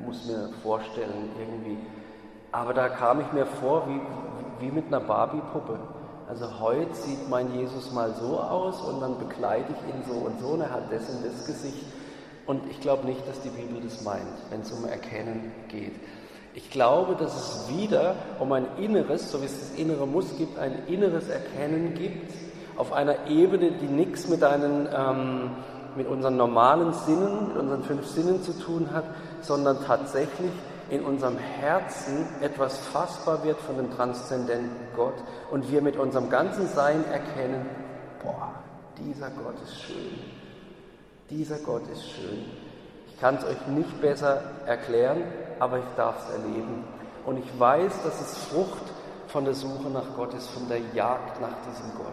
Ich 0.00 0.06
muss 0.06 0.26
mir 0.26 0.50
vorstellen 0.62 1.30
irgendwie. 1.38 1.78
Aber 2.50 2.74
da 2.74 2.88
kam 2.88 3.20
ich 3.20 3.32
mir 3.32 3.46
vor 3.46 3.86
wie, 3.88 4.66
wie 4.66 4.72
mit 4.72 4.88
einer 4.88 5.00
Barbie-Puppe. 5.00 5.78
Also 6.28 6.60
heute 6.60 6.94
sieht 6.94 7.30
mein 7.30 7.54
Jesus 7.54 7.90
mal 7.92 8.14
so 8.20 8.38
aus 8.38 8.82
und 8.82 9.00
dann 9.00 9.18
begleite 9.18 9.72
ich 9.72 9.94
ihn 9.94 10.02
so 10.06 10.26
und 10.26 10.38
so 10.38 10.48
und 10.48 10.60
er 10.60 10.70
hat 10.70 10.92
das 10.92 11.08
und 11.08 11.24
das 11.24 11.46
Gesicht. 11.46 11.86
Und 12.44 12.70
ich 12.70 12.80
glaube 12.80 13.06
nicht, 13.06 13.26
dass 13.26 13.40
die 13.40 13.48
Bibel 13.48 13.80
das 13.82 14.02
meint, 14.02 14.26
wenn 14.50 14.60
es 14.60 14.70
um 14.70 14.84
Erkennen 14.84 15.52
geht. 15.68 15.94
Ich 16.54 16.70
glaube, 16.70 17.14
dass 17.14 17.34
es 17.34 17.68
wieder 17.74 18.14
um 18.40 18.52
ein 18.52 18.66
inneres, 18.78 19.30
so 19.30 19.40
wie 19.40 19.46
es 19.46 19.58
das 19.58 19.78
innere 19.78 20.06
Muss 20.06 20.36
gibt, 20.36 20.58
ein 20.58 20.86
inneres 20.86 21.28
Erkennen 21.28 21.94
gibt, 21.94 22.30
auf 22.76 22.92
einer 22.92 23.26
Ebene, 23.28 23.72
die 23.72 23.86
nichts 23.86 24.28
mit, 24.28 24.42
ähm, 24.42 25.50
mit 25.96 26.08
unseren 26.08 26.36
normalen 26.36 26.92
Sinnen, 26.92 27.48
mit 27.48 27.56
unseren 27.56 27.82
fünf 27.84 28.06
Sinnen 28.06 28.42
zu 28.42 28.52
tun 28.52 28.90
hat, 28.92 29.04
sondern 29.40 29.78
tatsächlich 29.86 30.52
in 30.90 31.04
unserem 31.04 31.36
Herzen 31.38 32.26
etwas 32.40 32.78
fassbar 32.78 33.44
wird 33.44 33.60
von 33.60 33.76
dem 33.76 33.94
transzendenten 33.94 34.88
Gott 34.96 35.14
und 35.50 35.70
wir 35.70 35.82
mit 35.82 35.96
unserem 35.96 36.30
ganzen 36.30 36.68
Sein 36.68 37.04
erkennen, 37.12 37.66
boah, 38.22 38.52
dieser 38.98 39.30
Gott 39.30 39.54
ist 39.62 39.82
schön. 39.82 40.18
Dieser 41.30 41.58
Gott 41.58 41.82
ist 41.92 42.08
schön. 42.10 42.44
Ich 43.08 43.20
kann 43.20 43.36
es 43.36 43.44
euch 43.44 43.66
nicht 43.66 44.00
besser 44.00 44.40
erklären, 44.66 45.24
aber 45.58 45.78
ich 45.78 45.84
darf 45.96 46.16
es 46.24 46.34
erleben. 46.34 46.84
Und 47.26 47.38
ich 47.38 47.60
weiß, 47.60 48.02
dass 48.02 48.20
es 48.20 48.38
Frucht 48.44 48.84
von 49.26 49.44
der 49.44 49.54
Suche 49.54 49.90
nach 49.90 50.16
Gott 50.16 50.32
ist, 50.34 50.48
von 50.48 50.68
der 50.68 50.80
Jagd 50.94 51.40
nach 51.40 51.56
diesem 51.68 51.94
Gott. 51.96 52.06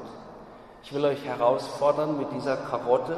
Ich 0.83 0.93
will 0.93 1.05
euch 1.05 1.25
herausfordern 1.25 2.17
mit 2.17 2.31
dieser 2.33 2.57
Karotte, 2.57 3.17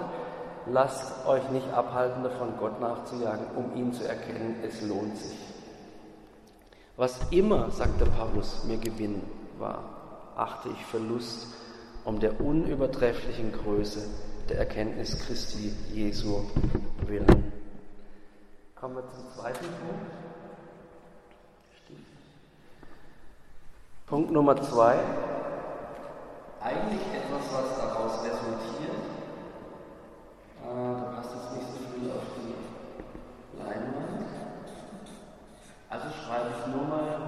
lasst 0.68 1.26
euch 1.26 1.50
nicht 1.50 1.74
abhalten 1.74 2.24
davon, 2.24 2.54
Gott 2.60 2.80
nachzujagen, 2.80 3.48
um 3.56 3.76
ihn 3.76 3.92
zu 3.92 4.08
erkennen, 4.08 4.64
es 4.64 4.82
lohnt 4.82 5.18
sich. 5.18 5.47
Was 6.98 7.20
immer, 7.30 7.70
sagt 7.70 8.02
der 8.02 8.08
Paulus, 8.08 8.64
mir 8.64 8.78
Gewinn 8.78 9.22
war, 9.60 9.84
achte 10.36 10.70
ich 10.70 10.84
Verlust 10.88 11.46
um 12.04 12.20
der 12.20 12.42
unübertrefflichen 12.42 13.52
Größe 13.52 14.10
der 14.50 14.58
Erkenntnis 14.58 15.20
Christi 15.20 15.76
Jesu 15.94 16.42
willen. 17.06 17.54
Kommen 18.74 18.96
wir 18.96 19.04
zum 19.10 19.30
zweiten 19.36 19.60
Punkt. 19.60 20.12
Punkt 24.08 24.32
Nummer 24.32 24.60
zwei. 24.60 24.96
Eigentlich 26.62 27.02
etwas, 27.14 27.44
was 27.54 27.78
daraus 27.78 28.24
resultiert. 28.24 28.98
Ah, 30.66 31.12
du 31.12 31.18
hast 31.18 31.30
jetzt 31.36 31.54
nicht 31.54 31.68
so 31.74 32.00
viel 32.00 32.10
auf 32.10 32.24
die 32.42 33.60
Leinwand. 33.60 34.08
Schreibe 36.28 36.50
ich 36.60 36.76
nur 36.76 36.84
mal 36.84 37.22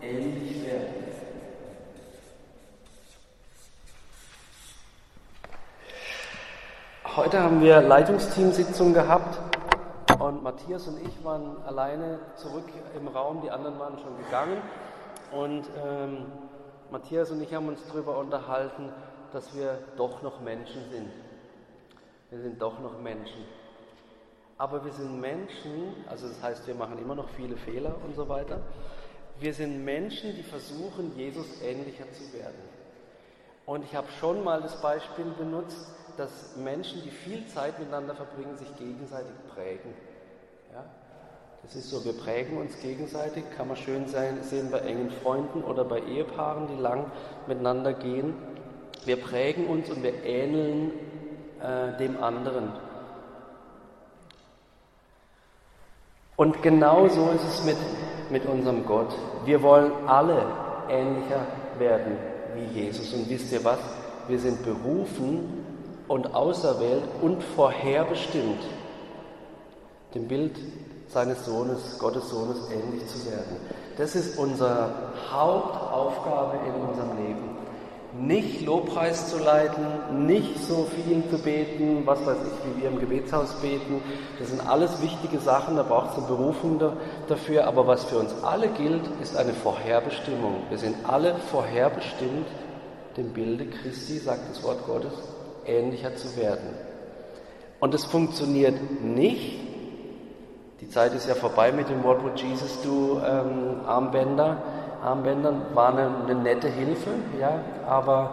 ähnlich 0.00 0.64
werden. 0.64 0.94
Heute 7.16 7.42
haben 7.42 7.60
wir 7.60 7.82
Leitungsteamsitzung 7.82 8.94
gehabt 8.94 9.38
und 10.18 10.42
Matthias 10.42 10.88
und 10.88 11.04
ich 11.06 11.22
waren 11.22 11.62
alleine 11.66 12.20
zurück 12.36 12.64
im 12.96 13.08
Raum, 13.08 13.42
die 13.42 13.50
anderen 13.50 13.78
waren 13.78 13.98
schon 13.98 14.16
gegangen. 14.24 14.56
Und 15.30 15.66
ähm, 15.84 16.32
Matthias 16.90 17.30
und 17.30 17.42
ich 17.42 17.52
haben 17.52 17.68
uns 17.68 17.80
darüber 17.88 18.16
unterhalten, 18.16 18.88
dass 19.34 19.54
wir 19.54 19.80
doch 19.98 20.22
noch 20.22 20.40
Menschen 20.40 20.80
sind. 20.90 21.10
Wir 22.30 22.40
sind 22.40 22.62
doch 22.62 22.78
noch 22.78 22.98
Menschen. 23.00 23.44
Aber 24.58 24.84
wir 24.84 24.92
sind 24.92 25.20
Menschen, 25.20 25.94
also 26.08 26.26
das 26.26 26.42
heißt, 26.42 26.66
wir 26.66 26.74
machen 26.74 26.98
immer 26.98 27.14
noch 27.14 27.28
viele 27.30 27.56
Fehler 27.56 27.94
und 28.04 28.16
so 28.16 28.28
weiter. 28.28 28.58
Wir 29.38 29.54
sind 29.54 29.84
Menschen, 29.84 30.34
die 30.34 30.42
versuchen, 30.42 31.16
Jesus 31.16 31.62
ähnlicher 31.62 32.10
zu 32.12 32.32
werden. 32.36 32.58
Und 33.66 33.84
ich 33.84 33.94
habe 33.94 34.08
schon 34.18 34.42
mal 34.42 34.60
das 34.60 34.80
Beispiel 34.80 35.26
benutzt, 35.38 35.86
dass 36.16 36.56
Menschen, 36.56 37.02
die 37.04 37.10
viel 37.10 37.46
Zeit 37.46 37.78
miteinander 37.78 38.16
verbringen, 38.16 38.56
sich 38.56 38.74
gegenseitig 38.76 39.32
prägen. 39.54 39.94
Ja? 40.72 40.84
Das 41.62 41.76
ist 41.76 41.90
so, 41.90 42.04
wir 42.04 42.14
prägen 42.14 42.58
uns 42.58 42.80
gegenseitig, 42.80 43.44
kann 43.56 43.68
man 43.68 43.76
schön 43.76 44.08
sein, 44.08 44.42
sehen 44.42 44.70
bei 44.72 44.80
engen 44.80 45.10
Freunden 45.10 45.62
oder 45.62 45.84
bei 45.84 46.00
Ehepaaren, 46.00 46.66
die 46.66 46.80
lang 46.80 47.12
miteinander 47.46 47.92
gehen. 47.92 48.34
Wir 49.04 49.20
prägen 49.20 49.68
uns 49.68 49.88
und 49.90 50.02
wir 50.02 50.24
ähneln 50.24 50.92
äh, 51.60 51.96
dem 51.98 52.20
anderen. 52.22 52.72
Und 56.38 56.62
genau 56.62 57.08
so 57.08 57.30
ist 57.34 57.42
es 57.42 57.64
mit, 57.64 57.76
mit 58.30 58.46
unserem 58.46 58.86
Gott. 58.86 59.12
Wir 59.44 59.60
wollen 59.60 59.90
alle 60.06 60.46
ähnlicher 60.88 61.44
werden 61.80 62.16
wie 62.54 62.80
Jesus. 62.80 63.12
Und 63.12 63.28
wisst 63.28 63.52
ihr 63.52 63.64
was? 63.64 63.80
Wir 64.28 64.38
sind 64.38 64.62
berufen 64.62 65.64
und 66.06 66.36
auserwählt 66.36 67.02
und 67.22 67.42
vorherbestimmt, 67.42 68.60
dem 70.14 70.28
Bild 70.28 70.56
seines 71.08 71.44
Sohnes, 71.44 71.98
Gottes 71.98 72.30
Sohnes 72.30 72.70
ähnlich 72.70 73.04
zu 73.08 73.28
werden. 73.28 73.56
Das 73.96 74.14
ist 74.14 74.38
unsere 74.38 74.90
Hauptaufgabe 75.32 76.58
in 76.68 76.88
unserem 76.88 77.16
Leben 77.16 77.57
nicht 78.14 78.64
Lobpreis 78.64 79.28
zu 79.30 79.38
leiten, 79.38 80.26
nicht 80.26 80.58
so 80.66 80.86
viel 80.86 81.22
zu 81.30 81.38
beten, 81.38 82.02
was 82.06 82.24
weiß 82.24 82.38
ich, 82.38 82.76
wie 82.76 82.82
wir 82.82 82.88
im 82.90 82.98
Gebetshaus 82.98 83.54
beten. 83.60 84.00
Das 84.38 84.48
sind 84.48 84.66
alles 84.66 85.02
wichtige 85.02 85.38
Sachen, 85.38 85.76
da 85.76 85.82
braucht 85.82 86.12
es 86.12 86.18
eine 86.18 86.26
Berufung 86.26 86.80
dafür. 87.28 87.66
Aber 87.66 87.86
was 87.86 88.04
für 88.04 88.18
uns 88.18 88.34
alle 88.42 88.68
gilt, 88.68 89.02
ist 89.20 89.36
eine 89.36 89.52
Vorherbestimmung. 89.52 90.54
Wir 90.70 90.78
sind 90.78 90.96
alle 91.06 91.34
vorherbestimmt, 91.50 92.46
dem 93.16 93.32
Bilde 93.32 93.66
Christi, 93.66 94.18
sagt 94.18 94.48
das 94.50 94.62
Wort 94.62 94.86
Gottes, 94.86 95.12
ähnlicher 95.66 96.16
zu 96.16 96.34
werden. 96.36 96.70
Und 97.80 97.94
es 97.94 98.04
funktioniert 98.04 99.02
nicht, 99.02 99.60
die 100.80 100.88
Zeit 100.88 101.12
ist 101.12 101.28
ja 101.28 101.34
vorbei 101.34 101.72
mit 101.72 101.88
dem 101.88 102.02
What 102.04 102.22
Would 102.22 102.40
Jesus 102.40 102.80
Do 102.82 103.20
ähm, 103.24 103.80
Armbänder, 103.86 104.62
Armbändern 105.02 105.62
war 105.74 105.88
eine, 105.88 106.10
eine 106.24 106.34
nette 106.34 106.68
Hilfe, 106.68 107.10
ja, 107.38 107.60
aber 107.86 108.30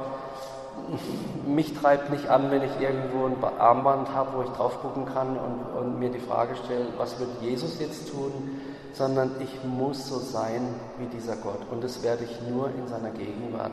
mich 1.47 1.73
treibt 1.73 2.09
nicht 2.11 2.27
an, 2.29 2.51
wenn 2.51 2.63
ich 2.63 2.79
irgendwo 2.79 3.25
ein 3.25 3.59
Armband 3.59 4.13
habe, 4.13 4.37
wo 4.37 4.41
ich 4.43 4.49
drauf 4.49 4.81
gucken 4.81 5.05
kann 5.05 5.37
und, 5.37 5.79
und, 5.79 5.99
mir 5.99 6.09
die 6.09 6.19
Frage 6.19 6.55
stelle, 6.55 6.87
was 6.97 7.19
wird 7.19 7.29
Jesus 7.41 7.79
jetzt 7.79 8.11
tun, 8.11 8.31
sondern 8.93 9.31
ich 9.39 9.63
muss 9.63 10.07
so 10.07 10.19
sein 10.19 10.67
wie 10.99 11.05
dieser 11.07 11.35
Gott 11.37 11.59
und 11.71 11.83
das 11.83 12.03
werde 12.03 12.23
ich 12.23 12.41
nur 12.49 12.69
in 12.69 12.87
seiner 12.87 13.11
Gegenwart. 13.11 13.71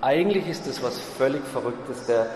Eigentlich 0.00 0.48
ist 0.48 0.66
das 0.66 0.82
was 0.82 0.98
völlig 0.98 1.42
Verrücktes. 1.44 2.06
Der 2.06 2.26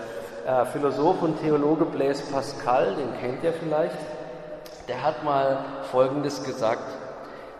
äh, 0.45 0.65
Philosoph 0.65 1.21
und 1.21 1.39
Theologe 1.41 1.85
Blaise 1.85 2.23
Pascal, 2.31 2.95
den 2.95 3.19
kennt 3.19 3.43
ihr 3.43 3.53
vielleicht, 3.53 3.97
der 4.87 5.03
hat 5.03 5.23
mal 5.23 5.65
Folgendes 5.91 6.43
gesagt. 6.43 6.96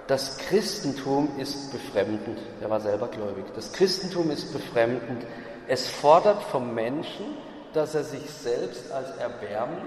Das 0.08 0.38
Christentum 0.38 1.38
ist 1.38 1.72
befremdend. 1.72 2.40
Er 2.62 2.70
war 2.70 2.80
selber 2.80 3.10
gläubig. 3.10 3.46
Das 3.56 3.74
Christentum 3.74 4.32
ist 4.32 4.54
befremdend. 4.54 5.26
Es 5.68 5.90
fordert 5.90 6.42
vom 6.44 6.74
Menschen, 6.74 7.26
dass 7.74 7.94
er 7.94 8.06
sich 8.06 8.30
selbst 8.30 8.90
als 8.92 9.18
erbärmlich, 9.18 9.84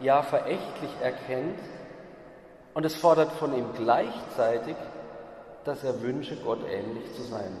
ja 0.00 0.22
verächtlich 0.22 0.90
erkennt. 1.02 1.58
Und 2.74 2.84
es 2.84 2.94
fordert 2.94 3.32
von 3.32 3.56
ihm 3.56 3.66
gleichzeitig, 3.74 4.76
dass 5.64 5.82
er 5.82 6.02
wünsche, 6.02 6.36
Gott 6.36 6.60
ähnlich 6.70 7.14
zu 7.14 7.22
sein. 7.22 7.56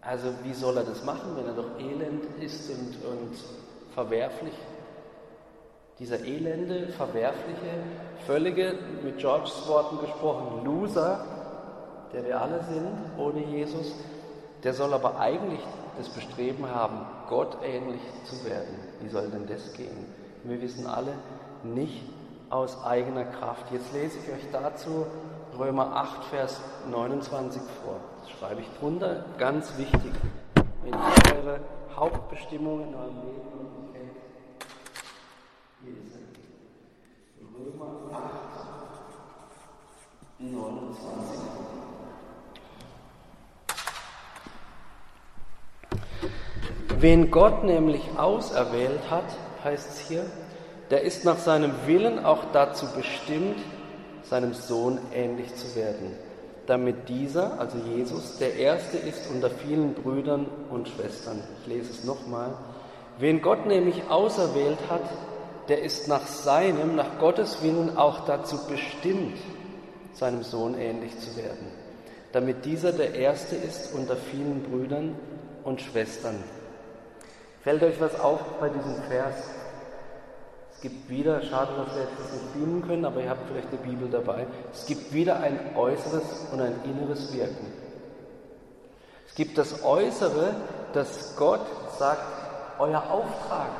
Also 0.00 0.34
wie 0.42 0.52
soll 0.52 0.76
er 0.76 0.84
das 0.84 1.04
machen, 1.04 1.36
wenn 1.36 1.46
er 1.46 1.54
doch 1.54 1.78
elend 1.78 2.24
ist 2.42 2.68
und, 2.70 2.96
und 3.04 3.36
verwerflich 3.94 4.54
dieser 5.98 6.20
elende, 6.24 6.88
verwerfliche, 6.88 7.82
völlige, 8.26 8.74
mit 9.02 9.18
Georges 9.18 9.66
Worten 9.68 10.00
gesprochen, 10.00 10.64
Loser, 10.64 11.24
der 12.12 12.24
wir 12.26 12.40
alle 12.40 12.62
sind 12.64 13.18
ohne 13.18 13.44
Jesus, 13.44 13.94
der 14.62 14.74
soll 14.74 14.92
aber 14.92 15.18
eigentlich 15.20 15.60
das 15.96 16.08
Bestreben 16.08 16.68
haben, 16.74 17.06
Gott 17.28 17.56
ähnlich 17.62 18.00
zu 18.24 18.44
werden. 18.44 18.74
Wie 19.00 19.08
soll 19.08 19.28
denn 19.28 19.46
das 19.46 19.72
gehen? 19.74 20.06
Wir 20.42 20.60
wissen 20.60 20.86
alle, 20.86 21.12
nicht 21.62 22.02
aus 22.50 22.84
eigener 22.84 23.24
Kraft. 23.24 23.70
Jetzt 23.72 23.92
lese 23.92 24.18
ich 24.18 24.32
euch 24.32 24.50
dazu 24.52 25.06
Römer 25.58 25.94
8, 25.96 26.24
Vers 26.24 26.60
29 26.90 27.62
vor. 27.84 28.00
Das 28.20 28.30
schreibe 28.30 28.60
ich 28.60 28.68
drunter, 28.78 29.24
ganz 29.38 29.76
wichtig. 29.78 30.12
Wenn 30.82 30.92
ihr 30.92 31.36
eure 31.36 31.60
Hauptbestimmung 31.94 32.88
in 32.88 32.94
eurem 32.94 33.16
Leben 33.22 33.83
Wen 47.04 47.30
Gott 47.30 47.64
nämlich 47.64 48.00
auserwählt 48.16 49.10
hat, 49.10 49.26
heißt 49.62 49.90
es 49.90 49.98
hier, 50.08 50.24
der 50.90 51.02
ist 51.02 51.26
nach 51.26 51.36
seinem 51.36 51.70
Willen 51.84 52.24
auch 52.24 52.46
dazu 52.54 52.86
bestimmt, 52.96 53.58
seinem 54.22 54.54
Sohn 54.54 54.98
ähnlich 55.12 55.54
zu 55.54 55.76
werden, 55.76 56.12
damit 56.66 57.10
dieser, 57.10 57.60
also 57.60 57.76
Jesus, 57.94 58.38
der 58.38 58.54
Erste 58.56 58.96
ist 58.96 59.30
unter 59.30 59.50
vielen 59.50 59.92
Brüdern 59.92 60.46
und 60.70 60.88
Schwestern. 60.88 61.42
Ich 61.60 61.66
lese 61.66 61.90
es 61.90 62.04
nochmal. 62.04 62.54
Wen 63.18 63.42
Gott 63.42 63.66
nämlich 63.66 64.08
auserwählt 64.08 64.78
hat, 64.88 65.04
der 65.68 65.82
ist 65.82 66.08
nach 66.08 66.26
seinem, 66.26 66.96
nach 66.96 67.18
Gottes 67.18 67.62
Willen 67.62 67.98
auch 67.98 68.24
dazu 68.24 68.66
bestimmt, 68.66 69.36
seinem 70.14 70.42
Sohn 70.42 70.74
ähnlich 70.74 71.18
zu 71.18 71.36
werden, 71.36 71.66
damit 72.32 72.64
dieser 72.64 72.92
der 72.92 73.14
Erste 73.14 73.56
ist 73.56 73.92
unter 73.92 74.16
vielen 74.16 74.62
Brüdern 74.62 75.14
und 75.64 75.82
Schwestern. 75.82 76.36
Fällt 77.64 77.82
euch 77.82 77.98
was 77.98 78.20
auf 78.20 78.40
bei 78.60 78.68
diesem 78.68 79.02
Vers? 79.04 79.36
Es 80.74 80.80
gibt 80.82 81.08
wieder, 81.08 81.40
schade, 81.40 81.72
dass 81.78 81.96
wir 81.96 82.02
jetzt 82.02 82.32
nicht 82.32 82.52
beamen 82.52 82.86
können, 82.86 83.06
aber 83.06 83.22
ihr 83.22 83.30
habt 83.30 83.48
vielleicht 83.48 83.68
eine 83.68 83.78
Bibel 83.78 84.10
dabei. 84.10 84.46
Es 84.70 84.84
gibt 84.84 85.14
wieder 85.14 85.40
ein 85.40 85.74
äußeres 85.74 86.48
und 86.52 86.60
ein 86.60 86.74
inneres 86.84 87.32
Wirken. 87.32 87.72
Es 89.26 89.34
gibt 89.34 89.56
das 89.56 89.82
Äußere, 89.82 90.54
dass 90.92 91.36
Gott 91.36 91.66
sagt, 91.98 92.20
euer 92.78 93.02
Auftrag 93.10 93.70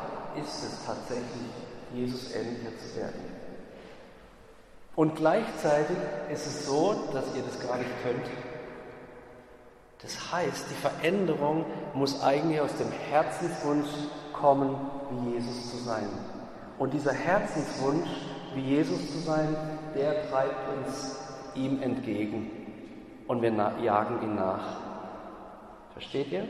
ist 0.43 0.65
es 0.65 0.87
tatsächlich, 0.87 1.51
Jesus 1.93 2.35
ähnlicher 2.35 2.71
zu 2.79 2.97
werden. 2.97 3.21
Und 4.97 5.17
gleichzeitig 5.17 5.97
ist 6.33 6.47
es 6.47 6.67
so, 6.67 6.95
dass 7.13 7.25
ihr 7.37 7.43
das 7.43 7.69
gar 7.69 7.77
nicht 7.77 7.91
könnt. 8.03 8.27
Das 10.05 10.33
heißt, 10.33 10.67
die 10.71 10.75
Veränderung 10.75 11.65
muss 11.95 12.23
eigentlich 12.23 12.61
aus 12.61 12.77
dem 12.77 12.91
Herzenswunsch 13.11 13.89
kommen, 14.35 14.77
wie 15.11 15.33
Jesus 15.33 15.71
zu 15.71 15.79
sein. 15.79 16.07
Und 16.79 16.93
dieser 16.93 17.13
Herzenswunsch, 17.13 18.09
wie 18.55 18.61
Jesus 18.61 19.11
zu 19.13 19.19
sein, 19.21 19.57
der 19.97 20.29
treibt 20.29 20.69
uns 20.77 21.17
ihm 21.55 21.81
entgegen. 21.83 22.51
Und 23.27 23.41
wir 23.41 23.51
jagen 23.83 24.23
ihn 24.23 24.35
nach. 24.35 24.77
Versteht 25.95 26.31
ihr? 26.31 26.45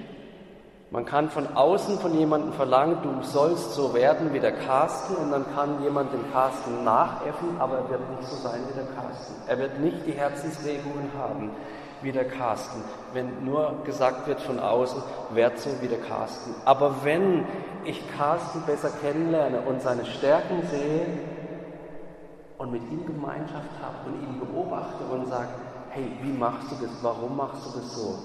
Man 0.91 1.05
kann 1.05 1.31
von 1.31 1.57
außen 1.57 1.99
von 1.99 2.19
jemandem 2.19 2.53
verlangen, 2.55 2.99
du 3.03 3.23
sollst 3.23 3.75
so 3.75 3.95
werden 3.95 4.33
wie 4.33 4.41
der 4.41 4.53
Carsten 4.53 5.17
und 5.17 5.31
dann 5.31 5.45
kann 5.55 5.83
jemand 5.83 6.13
den 6.13 6.31
Carsten 6.33 6.85
nachäffen, 6.85 7.61
aber 7.61 7.79
er 7.79 7.91
wird 7.91 8.11
nicht 8.11 8.29
so 8.29 8.37
sein 8.37 8.61
wie 8.69 8.75
der 8.75 8.87
Carsten. 8.95 9.35
Er 9.49 9.59
wird 9.59 9.79
nicht 9.81 10.07
die 10.07 10.13
Herzensregungen 10.13 11.11
haben 11.19 11.51
wie 12.03 12.13
der 12.13 12.27
Carsten, 12.27 12.83
wenn 13.13 13.45
nur 13.45 13.83
gesagt 13.85 14.27
wird 14.27 14.41
von 14.41 14.59
außen, 14.59 15.03
werd 15.31 15.59
so 15.59 15.71
wie 15.81 15.89
der 15.89 16.01
Carsten. 16.01 16.55
Aber 16.65 17.05
wenn 17.05 17.47
ich 17.85 18.03
Carsten 18.17 18.63
besser 18.67 18.91
kennenlerne 19.03 19.61
und 19.63 19.83
seine 19.83 20.05
Stärken 20.05 20.63
sehe 20.71 21.07
und 22.59 22.73
mit 22.73 22.83
ihm 22.91 23.07
Gemeinschaft 23.07 23.71
habe 23.83 24.11
und 24.11 24.23
ihn 24.23 24.41
beobachte 24.41 25.05
und 25.11 25.29
sage, 25.29 25.49
hey, 25.91 26.11
wie 26.23 26.33
machst 26.33 26.71
du 26.71 26.77
das? 26.85 26.91
Warum 27.03 27.37
machst 27.37 27.67
du 27.67 27.79
das 27.79 27.95
so? 27.95 28.19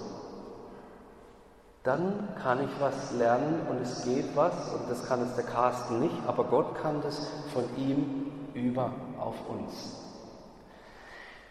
dann 1.84 2.28
kann 2.42 2.64
ich 2.64 2.70
was 2.80 3.14
lernen 3.14 3.62
und 3.70 3.82
es 3.82 4.04
geht 4.04 4.36
was 4.36 4.74
und 4.74 4.90
das 4.90 5.08
kann 5.08 5.22
es 5.22 5.36
der 5.36 5.46
Carsten 5.46 6.00
nicht, 6.02 6.16
aber 6.28 6.44
Gott 6.44 6.76
kann 6.76 7.02
das 7.02 7.28
von 7.54 7.64
ihm 7.78 8.32
über 8.54 8.92
auf 9.18 9.36
uns. 9.50 10.09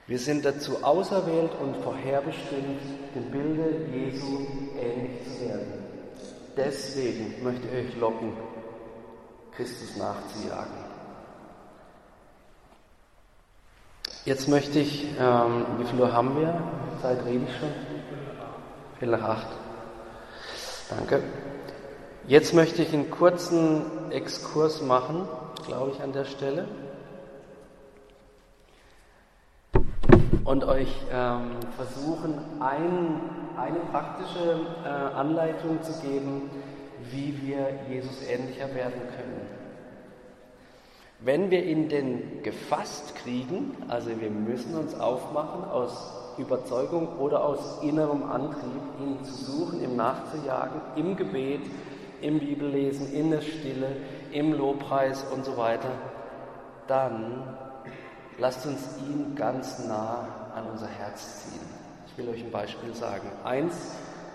Wir 0.08 0.18
sind 0.18 0.42
dazu 0.46 0.82
auserwählt 0.82 1.50
und 1.60 1.76
vorherbestimmt, 1.84 2.80
dem 3.14 3.30
Bilde 3.30 3.84
Jesu 3.92 4.46
ähnlich 4.80 5.22
zu 5.22 5.46
werden. 5.46 5.84
Deswegen 6.56 7.44
möchte 7.44 7.68
ich 7.68 7.88
euch 7.88 8.00
locken, 8.00 8.32
Christus 9.54 9.98
nachzujagen. 9.98 10.72
Jetzt 14.24 14.48
möchte 14.48 14.78
ich, 14.78 15.04
ähm, 15.20 15.66
wie 15.78 15.84
viel 15.84 16.00
Uhr 16.00 16.10
haben 16.10 16.40
wir? 16.40 16.58
Zeit 17.02 17.22
rede 17.26 17.44
ich 17.44 17.58
schon? 17.58 17.68
Viertel 18.98 19.18
nach 19.18 19.28
acht. 19.28 19.48
Danke. 20.88 21.22
Jetzt 22.26 22.54
möchte 22.54 22.80
ich 22.80 22.94
einen 22.94 23.10
kurzen 23.10 24.10
Exkurs 24.10 24.80
machen, 24.80 25.28
glaube 25.66 25.90
ich, 25.90 26.00
an 26.02 26.14
der 26.14 26.24
Stelle. 26.24 26.66
Und 30.48 30.64
euch 30.64 30.88
ähm, 31.12 31.50
versuchen, 31.76 32.38
ein, 32.58 33.20
eine 33.58 33.80
praktische 33.92 34.60
äh, 34.82 34.88
Anleitung 34.88 35.82
zu 35.82 35.92
geben, 36.00 36.48
wie 37.10 37.38
wir 37.42 37.68
Jesus 37.90 38.22
ähnlicher 38.26 38.74
werden 38.74 39.02
können. 39.14 39.46
Wenn 41.20 41.50
wir 41.50 41.62
ihn 41.62 41.90
denn 41.90 42.42
gefasst 42.42 43.14
kriegen, 43.16 43.76
also 43.88 44.08
wir 44.22 44.30
müssen 44.30 44.74
uns 44.74 44.98
aufmachen 44.98 45.64
aus 45.64 46.14
Überzeugung 46.38 47.18
oder 47.18 47.44
aus 47.44 47.82
innerem 47.82 48.22
Antrieb, 48.22 48.82
ihn 49.02 49.22
zu 49.24 49.34
suchen, 49.34 49.82
ihm 49.82 49.96
nachzujagen, 49.96 50.80
im 50.96 51.14
Gebet, 51.14 51.60
im 52.22 52.38
Bibellesen, 52.38 53.12
in 53.12 53.32
der 53.32 53.42
Stille, 53.42 53.96
im 54.32 54.54
Lobpreis 54.54 55.26
und 55.30 55.44
so 55.44 55.58
weiter, 55.58 55.90
dann 56.86 57.42
lasst 58.38 58.64
uns 58.64 58.96
ihn 58.98 59.34
ganz 59.34 59.84
nah 59.86 60.37
an 60.58 60.66
unser 60.70 60.86
Herz 60.86 61.44
ziehen. 61.44 61.60
Ich 62.06 62.18
will 62.18 62.28
euch 62.28 62.42
ein 62.42 62.50
Beispiel 62.50 62.94
sagen. 62.94 63.30
Eins, 63.44 63.74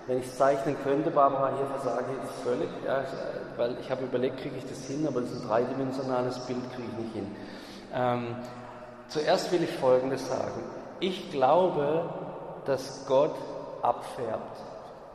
wenn 0.08 0.20
ich 0.20 0.26
es 0.26 0.38
zeichnen 0.38 0.76
könnte, 0.84 1.12
Barbara, 1.12 1.52
hier 1.58 1.66
versage 1.68 2.06
ich 2.12 2.44
völlig, 2.44 2.70
ja, 2.86 3.04
weil 3.58 3.78
ich 3.80 3.90
habe 3.90 4.04
überlegt, 4.04 4.38
kriege 4.38 4.58
ich 4.58 4.66
das 4.66 4.86
hin, 4.86 5.08
aber 5.08 5.22
das 5.22 5.32
ist 5.32 5.42
ein 5.44 5.48
dreidimensionales 5.48 6.40
Bild, 6.46 6.60
kriege 6.76 6.88
ich 6.92 7.06
nicht 7.06 7.14
hin. 7.14 7.36
Ähm, 7.94 8.36
zuerst 9.08 9.52
will 9.52 9.64
ich 9.64 9.72
Folgendes 9.72 10.28
sagen. 10.28 10.64
Ich 11.00 11.32
glaube, 11.32 12.10
dass 12.66 13.06
Gott 13.08 13.36
abfärbt. 13.82 14.62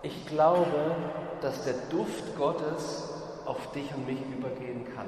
Ich 0.02 0.26
glaube, 0.26 0.94
dass 1.40 1.64
der 1.64 1.74
Duft 1.90 2.36
Gottes 2.36 3.10
auf 3.46 3.72
dich 3.72 3.92
und 3.94 4.06
mich 4.06 4.20
übergehen 4.36 4.86
kann. 4.94 5.06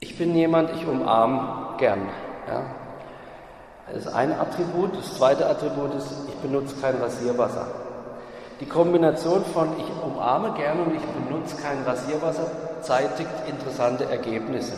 Ich 0.00 0.18
bin 0.18 0.34
jemand, 0.34 0.70
ich 0.74 0.86
umarme 0.86 1.76
gern. 1.78 2.08
Ja? 2.48 2.81
Das 3.86 4.06
ist 4.06 4.08
ein 4.08 4.32
Attribut. 4.32 4.96
Das 4.96 5.16
zweite 5.16 5.46
Attribut 5.46 5.94
ist, 5.94 6.08
ich 6.28 6.34
benutze 6.36 6.76
kein 6.80 6.96
Rasierwasser. 6.96 7.66
Die 8.60 8.66
Kombination 8.66 9.44
von 9.46 9.68
ich 9.76 9.90
umarme 10.04 10.52
gern 10.52 10.80
und 10.80 10.94
ich 10.94 11.02
benutze 11.02 11.56
kein 11.60 11.82
Rasierwasser 11.82 12.46
zeitigt 12.80 13.30
interessante 13.48 14.04
Ergebnisse. 14.04 14.74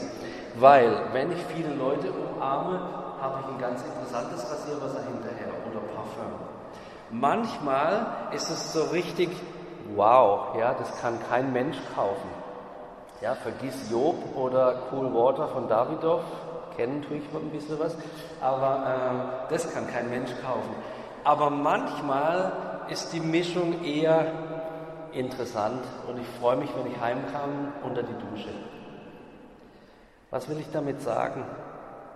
Weil, 0.54 0.90
wenn 1.12 1.32
ich 1.32 1.44
viele 1.54 1.74
Leute 1.74 2.08
umarme, 2.12 2.80
habe 3.20 3.40
ich 3.40 3.54
ein 3.54 3.60
ganz 3.60 3.82
interessantes 3.82 4.50
Rasierwasser 4.50 5.00
hinterher 5.04 5.52
oder 5.70 5.80
Parfum. 5.94 6.32
Manchmal 7.10 8.06
ist 8.32 8.50
es 8.50 8.72
so 8.72 8.84
richtig, 8.84 9.30
wow, 9.94 10.56
ja, 10.58 10.74
das 10.74 11.00
kann 11.00 11.18
kein 11.28 11.52
Mensch 11.52 11.76
kaufen. 11.94 12.28
Ja, 13.20 13.34
vergiss 13.34 13.90
Job 13.90 14.16
oder 14.34 14.82
Cool 14.90 15.12
Water 15.14 15.48
von 15.48 15.68
Davidoff, 15.68 16.22
kennen 16.76 17.02
tue 17.02 17.18
ich 17.18 17.24
ein 17.34 17.50
bisschen 17.50 17.78
was, 17.78 17.96
aber 18.40 19.46
äh, 19.48 19.52
das 19.52 19.72
kann 19.72 19.86
kein 19.86 20.10
Mensch 20.10 20.30
kaufen. 20.42 20.74
Aber 21.24 21.50
manchmal 21.50 22.52
ist 22.90 23.12
die 23.12 23.20
Mischung 23.20 23.82
eher 23.84 24.26
interessant 25.12 25.82
und 26.08 26.20
ich 26.20 26.26
freue 26.40 26.56
mich, 26.56 26.70
wenn 26.76 26.90
ich 26.92 27.00
heimkam 27.00 27.72
unter 27.82 28.02
die 28.02 28.14
Dusche. 28.30 28.50
Was 30.30 30.48
will 30.48 30.58
ich 30.58 30.70
damit 30.72 31.00
sagen? 31.00 31.44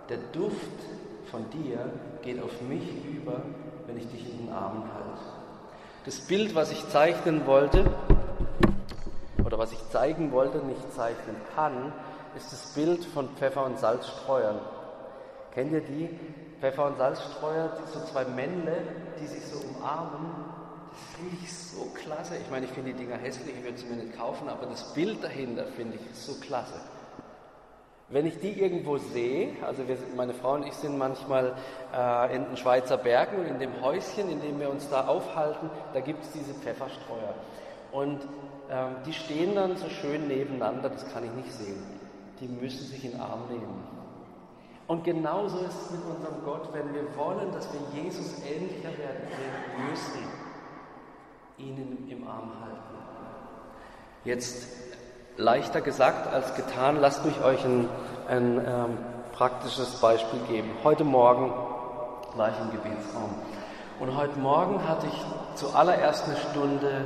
Der 0.09 0.17
Duft 0.33 0.55
von 1.31 1.49
dir 1.51 1.79
geht 2.21 2.41
auf 2.43 2.61
mich 2.61 2.83
über, 3.05 3.41
wenn 3.87 3.97
ich 3.97 4.07
dich 4.09 4.29
in 4.29 4.45
den 4.45 4.53
Armen 4.53 4.83
halte. 4.83 5.09
Das 6.05 6.19
Bild, 6.21 6.55
was 6.55 6.71
ich 6.71 6.87
zeichnen 6.89 7.45
wollte, 7.45 7.85
oder 9.45 9.57
was 9.57 9.71
ich 9.71 9.89
zeigen 9.89 10.31
wollte, 10.31 10.59
nicht 10.59 10.93
zeichnen 10.93 11.35
kann, 11.55 11.93
ist 12.35 12.51
das 12.51 12.73
Bild 12.73 13.03
von 13.05 13.29
Pfeffer- 13.35 13.65
und 13.65 13.79
Salzstreuern. 13.79 14.59
Kennt 15.53 15.71
ihr 15.71 15.81
die? 15.81 16.09
Pfeffer- 16.59 16.87
und 16.87 16.97
Salzstreuer, 16.97 17.71
so 17.93 18.01
zwei 18.11 18.25
Männle, 18.25 18.81
die 19.19 19.27
sich 19.27 19.45
so 19.45 19.59
umarmen. 19.59 20.29
Das 20.91 21.15
finde 21.15 21.37
ich 21.41 21.53
so 21.53 21.85
klasse. 21.93 22.35
Ich 22.37 22.49
meine, 22.49 22.65
ich 22.65 22.71
finde 22.71 22.91
die 22.93 22.97
Dinger 22.97 23.17
hässlich, 23.17 23.55
ich 23.57 23.63
würde 23.63 23.77
sie 23.77 23.85
mir 23.85 24.03
nicht 24.03 24.17
kaufen, 24.17 24.49
aber 24.49 24.65
das 24.65 24.93
Bild 24.93 25.23
dahinter 25.23 25.65
finde 25.65 25.95
ich 25.95 26.19
so 26.19 26.33
klasse. 26.41 26.79
Wenn 28.09 28.25
ich 28.25 28.39
die 28.39 28.59
irgendwo 28.59 28.97
sehe, 28.97 29.53
also 29.63 29.87
wir, 29.87 29.97
meine 30.15 30.33
Frau 30.33 30.53
und 30.53 30.65
ich 30.65 30.73
sind 30.73 30.97
manchmal 30.97 31.53
äh, 31.95 32.35
in 32.35 32.43
den 32.45 32.57
Schweizer 32.57 32.97
Bergen 32.97 33.45
in 33.45 33.59
dem 33.59 33.81
Häuschen, 33.81 34.29
in 34.29 34.41
dem 34.41 34.59
wir 34.59 34.69
uns 34.69 34.89
da 34.89 35.07
aufhalten, 35.07 35.69
da 35.93 35.99
gibt 35.99 36.23
es 36.23 36.31
diese 36.31 36.55
Pfefferstreuer. 36.55 37.35
Und 37.91 38.21
ähm, 38.71 38.95
die 39.05 39.13
stehen 39.13 39.53
dann 39.53 39.77
so 39.77 39.89
schön 39.89 40.27
nebeneinander, 40.27 40.89
das 40.89 41.07
kann 41.13 41.23
ich 41.23 41.31
nicht 41.31 41.53
sehen. 41.53 41.98
Die 42.39 42.47
müssen 42.47 42.85
sich 42.87 43.03
in 43.05 43.11
den 43.11 43.21
Arm 43.21 43.47
nehmen. 43.49 43.83
Und 44.87 45.03
genauso 45.03 45.57
ist 45.59 45.81
es 45.85 45.91
mit 45.91 46.01
unserem 46.03 46.43
Gott, 46.43 46.69
wenn 46.73 46.93
wir 46.93 47.03
wollen, 47.15 47.51
dass 47.51 47.69
wir 47.71 48.01
Jesus 48.01 48.41
ähnlicher 48.43 48.89
werden, 48.97 49.27
wir 49.27 49.89
müssen 49.89 50.23
ihn 51.57 52.07
im 52.09 52.27
Arm 52.27 52.51
halten. 52.61 52.79
Jetzt 54.25 54.67
leichter 55.37 55.81
gesagt 55.81 56.31
als 56.33 56.55
getan, 56.55 56.97
lasst 56.99 57.25
mich 57.25 57.41
euch 57.43 57.63
ein, 57.63 57.87
ein 58.27 58.57
ähm, 58.65 58.97
praktisches 59.31 59.95
Beispiel 60.01 60.39
geben. 60.47 60.69
Heute 60.83 61.03
Morgen 61.03 61.53
war 62.35 62.49
ich 62.49 62.59
im 62.59 62.71
Gebetsraum 62.71 63.35
und 63.99 64.17
heute 64.17 64.37
Morgen 64.39 64.87
hatte 64.87 65.07
ich 65.07 65.25
zuallererst 65.55 66.25
eine 66.25 66.37
Stunde 66.37 67.05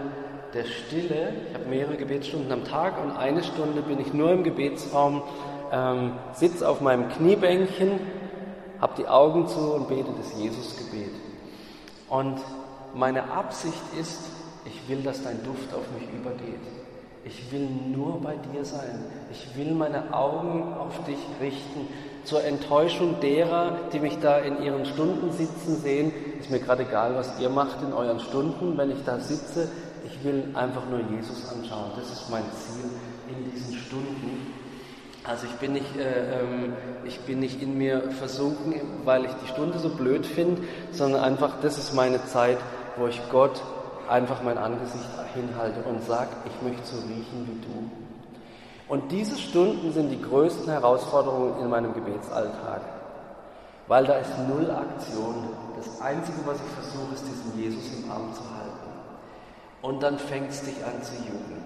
der 0.53 0.65
Stille. 0.65 1.33
Ich 1.49 1.53
habe 1.55 1.65
mehrere 1.69 1.97
Gebetsstunden 1.97 2.51
am 2.51 2.63
Tag 2.63 3.01
und 3.01 3.11
eine 3.11 3.43
Stunde 3.43 3.81
bin 3.81 3.99
ich 3.99 4.13
nur 4.13 4.31
im 4.31 4.43
Gebetsraum, 4.43 5.23
ähm, 5.71 6.13
sitze 6.33 6.67
auf 6.67 6.81
meinem 6.81 7.09
Kniebänkchen, 7.09 7.99
habe 8.79 8.93
die 8.97 9.07
Augen 9.07 9.47
zu 9.47 9.73
und 9.73 9.87
bete 9.87 10.11
das 10.17 10.39
Jesusgebet. 10.39 11.11
Und 12.09 12.39
meine 12.93 13.31
Absicht 13.31 13.81
ist, 13.99 14.29
ich 14.65 14.87
will, 14.87 15.01
dass 15.03 15.23
dein 15.23 15.43
Duft 15.43 15.73
auf 15.73 15.85
mich 15.97 16.07
übergeht. 16.13 16.61
Ich 17.25 17.51
will 17.51 17.67
nur 17.95 18.21
bei 18.21 18.35
dir 18.35 18.65
sein. 18.65 19.05
Ich 19.31 19.57
will 19.57 19.73
meine 19.73 20.13
Augen 20.13 20.73
auf 20.73 21.03
dich 21.05 21.17
richten. 21.41 21.87
Zur 22.25 22.43
Enttäuschung 22.43 23.19
derer, 23.21 23.77
die 23.93 23.99
mich 23.99 24.19
da 24.19 24.37
in 24.39 24.61
ihren 24.61 24.85
Stunden 24.85 25.31
sitzen 25.31 25.77
sehen, 25.77 26.11
ist 26.39 26.51
mir 26.51 26.59
gerade 26.59 26.83
egal, 26.83 27.15
was 27.15 27.39
ihr 27.39 27.49
macht 27.49 27.81
in 27.81 27.93
euren 27.93 28.19
Stunden. 28.19 28.77
Wenn 28.77 28.91
ich 28.91 29.03
da 29.05 29.19
sitze, 29.19 29.69
ich 30.13 30.23
will 30.23 30.43
einfach 30.53 30.83
nur 30.89 30.99
Jesus 30.99 31.49
anschauen. 31.49 31.91
Das 31.95 32.11
ist 32.11 32.29
mein 32.29 32.43
Ziel 32.53 32.89
in 33.27 33.51
diesen 33.51 33.75
Stunden. 33.75 34.53
Also 35.23 35.45
ich 35.45 35.53
bin 35.53 35.73
nicht, 35.73 35.95
äh, 35.95 36.41
ähm, 36.41 36.73
ich 37.05 37.19
bin 37.21 37.39
nicht 37.39 37.61
in 37.61 37.77
mir 37.77 38.11
versunken, 38.11 38.73
weil 39.05 39.25
ich 39.25 39.31
die 39.43 39.47
Stunde 39.47 39.79
so 39.79 39.89
blöd 39.89 40.25
finde, 40.25 40.61
sondern 40.91 41.23
einfach, 41.23 41.61
das 41.61 41.77
ist 41.77 41.93
meine 41.93 42.23
Zeit, 42.25 42.57
wo 42.97 43.07
ich 43.07 43.21
Gott 43.31 43.61
einfach 44.09 44.43
mein 44.43 44.57
Angesicht 44.57 45.07
hinhalte 45.33 45.81
und 45.83 46.03
sage, 46.03 46.29
ich 46.45 46.61
möchte 46.61 46.85
so 46.85 46.97
riechen 46.97 47.47
wie 47.47 47.65
du. 47.65 47.89
Und 48.89 49.11
diese 49.11 49.37
Stunden 49.37 49.93
sind 49.93 50.09
die 50.09 50.21
größten 50.21 50.69
Herausforderungen 50.69 51.61
in 51.61 51.69
meinem 51.69 51.93
Gebetsalltag, 51.93 52.81
weil 53.87 54.05
da 54.05 54.15
ist 54.17 54.31
null 54.49 54.69
Aktion. 54.69 55.35
Das 55.77 56.01
Einzige, 56.01 56.39
was 56.45 56.57
ich 56.57 56.71
versuche, 56.83 57.13
ist, 57.13 57.25
diesen 57.25 57.57
Jesus 57.57 57.83
im 57.97 58.11
Arm 58.11 58.33
zu 58.33 58.41
halten. 58.41 58.52
Und 59.83 60.01
dann 60.01 60.17
fängt 60.17 60.49
es 60.49 60.61
dich 60.61 60.77
an 60.85 61.03
zu 61.03 61.13
jucken. 61.15 61.61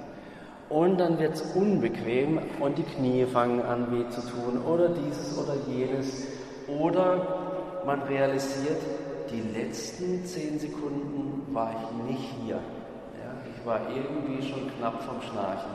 Und 0.70 0.98
dann 0.98 1.20
wird 1.20 1.36
es 1.36 1.42
unbequem 1.56 2.42
und 2.60 2.78
die 2.78 2.84
Knie 2.84 3.26
fangen 3.26 3.62
an 3.62 3.92
weh 3.92 4.10
zu 4.10 4.22
tun 4.22 4.62
oder 4.66 4.90
dieses 4.90 5.38
oder 5.38 5.54
jenes. 5.68 6.28
Oder 6.68 7.84
man 7.86 8.02
realisiert, 8.02 8.82
die 9.30 9.42
letzten 9.58 10.26
zehn 10.26 10.60
Sekunden 10.60 11.48
war 11.54 11.72
ich 11.72 12.10
nicht 12.10 12.34
hier. 12.44 12.56
Ja, 12.56 13.32
ich 13.56 13.66
war 13.66 13.82
irgendwie 13.96 14.46
schon 14.46 14.70
knapp 14.78 15.02
vom 15.04 15.22
Schnarchen. 15.22 15.72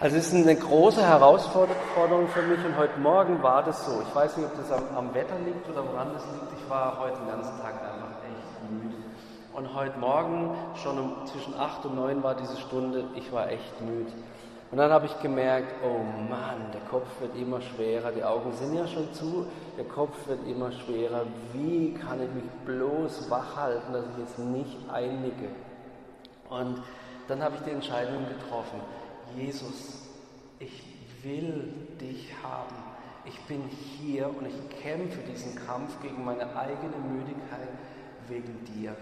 Also 0.00 0.16
es 0.16 0.32
ist 0.32 0.34
eine 0.34 0.56
große 0.56 1.06
Herausforderung 1.06 2.26
für 2.28 2.42
mich 2.42 2.64
und 2.64 2.76
heute 2.76 2.98
Morgen 2.98 3.40
war 3.42 3.62
das 3.62 3.84
so. 3.84 4.02
Ich 4.08 4.14
weiß 4.14 4.38
nicht, 4.38 4.46
ob 4.46 4.56
das 4.56 4.72
am, 4.72 4.96
am 4.96 5.14
Wetter 5.14 5.38
liegt 5.44 5.68
oder 5.68 5.84
woran 5.86 6.12
das 6.14 6.24
liegt. 6.32 6.58
Ich 6.58 6.70
war 6.70 6.98
heute 6.98 7.18
den 7.18 7.28
ganzen 7.28 7.60
Tag 7.60 7.74
einfach 7.74 8.08
echt 8.24 8.72
müde. 8.72 9.01
Und 9.54 9.74
heute 9.74 9.98
Morgen, 9.98 10.56
schon 10.82 10.98
um, 10.98 11.26
zwischen 11.26 11.52
8 11.54 11.84
und 11.84 11.96
9 11.96 12.22
war 12.22 12.34
diese 12.34 12.56
Stunde, 12.56 13.04
ich 13.14 13.30
war 13.32 13.50
echt 13.50 13.82
müde. 13.82 14.10
Und 14.70 14.78
dann 14.78 14.90
habe 14.90 15.04
ich 15.04 15.20
gemerkt, 15.20 15.74
oh 15.84 15.98
Mann, 16.30 16.72
der 16.72 16.80
Kopf 16.90 17.20
wird 17.20 17.36
immer 17.36 17.60
schwerer, 17.60 18.12
die 18.12 18.24
Augen 18.24 18.50
sind 18.54 18.74
ja 18.74 18.86
schon 18.86 19.12
zu, 19.12 19.44
der 19.76 19.84
Kopf 19.84 20.26
wird 20.26 20.46
immer 20.48 20.72
schwerer. 20.72 21.26
Wie 21.52 21.92
kann 21.92 22.22
ich 22.22 22.30
mich 22.30 22.50
bloß 22.64 23.28
wach 23.28 23.54
halten, 23.54 23.92
dass 23.92 24.04
ich 24.12 24.18
jetzt 24.24 24.38
nicht 24.38 24.78
einnicke? 24.90 25.50
Und 26.48 26.82
dann 27.28 27.42
habe 27.42 27.56
ich 27.56 27.62
die 27.62 27.72
Entscheidung 27.72 28.26
getroffen, 28.26 28.80
Jesus, 29.36 30.08
ich 30.60 30.82
will 31.22 31.74
dich 32.00 32.32
haben. 32.42 32.74
Ich 33.26 33.38
bin 33.42 33.64
hier 33.68 34.28
und 34.28 34.46
ich 34.46 34.80
kämpfe 34.82 35.20
diesen 35.30 35.54
Kampf 35.66 36.00
gegen 36.00 36.24
meine 36.24 36.56
eigene 36.56 36.96
Müdigkeit 36.96 37.68
wegen 38.28 38.64
dir. 38.64 38.96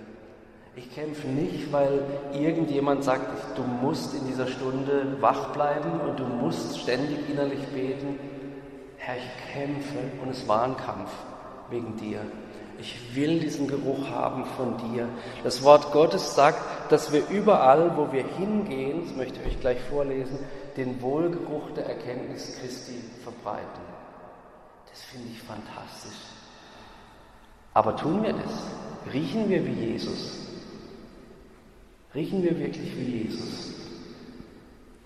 Ich 0.81 0.95
kämpfe 0.95 1.29
nicht, 1.29 1.71
weil 1.73 2.03
irgendjemand 2.33 3.05
sagt, 3.05 3.55
du 3.55 3.63
musst 3.63 4.15
in 4.15 4.27
dieser 4.27 4.47
Stunde 4.47 5.19
wach 5.21 5.53
bleiben 5.53 6.01
und 6.01 6.19
du 6.19 6.25
musst 6.25 6.81
ständig 6.81 7.19
innerlich 7.29 7.63
beten. 7.67 8.19
Herr, 8.97 9.17
ich 9.17 9.53
kämpfe 9.53 9.99
und 10.23 10.31
es 10.31 10.49
war 10.49 10.63
ein 10.63 10.77
Kampf. 10.79 11.11
wegen 11.69 11.97
dir. 11.99 12.21
Ich 12.81 13.15
will 13.15 13.41
diesen 13.41 13.69
Geruch 13.69 14.11
haben 14.11 14.45
von 14.57 14.77
dir. 14.91 15.07
Das 15.45 15.63
Wort 15.63 15.93
Gottes 15.93 16.35
sagt, 16.35 16.91
dass 16.91 17.13
wir 17.13 17.29
überall, 17.29 17.97
wo 17.97 18.11
wir 18.11 18.25
hingehen, 18.25 19.05
das 19.05 19.15
möchte 19.15 19.39
ich 19.41 19.47
euch 19.47 19.61
gleich 19.61 19.81
vorlesen, 19.83 20.39
den 20.79 21.01
Wohlgeruch 21.03 21.71
der 21.77 21.87
Erkenntnis 21.87 22.59
Christi 22.59 23.05
verbreiten. 23.23 23.83
Das 24.91 25.03
finde 25.03 25.29
ich 25.29 25.43
fantastisch. 25.43 26.19
Aber 27.75 27.95
tun 27.95 28.23
wir 28.23 28.33
das? 28.33 29.13
Riechen 29.13 29.49
wir 29.49 29.65
wie 29.65 29.93
Jesus? 29.93 30.40
Riechen 32.13 32.43
wir 32.43 32.59
wirklich 32.59 32.97
wie 32.97 33.23
Jesus? 33.23 33.75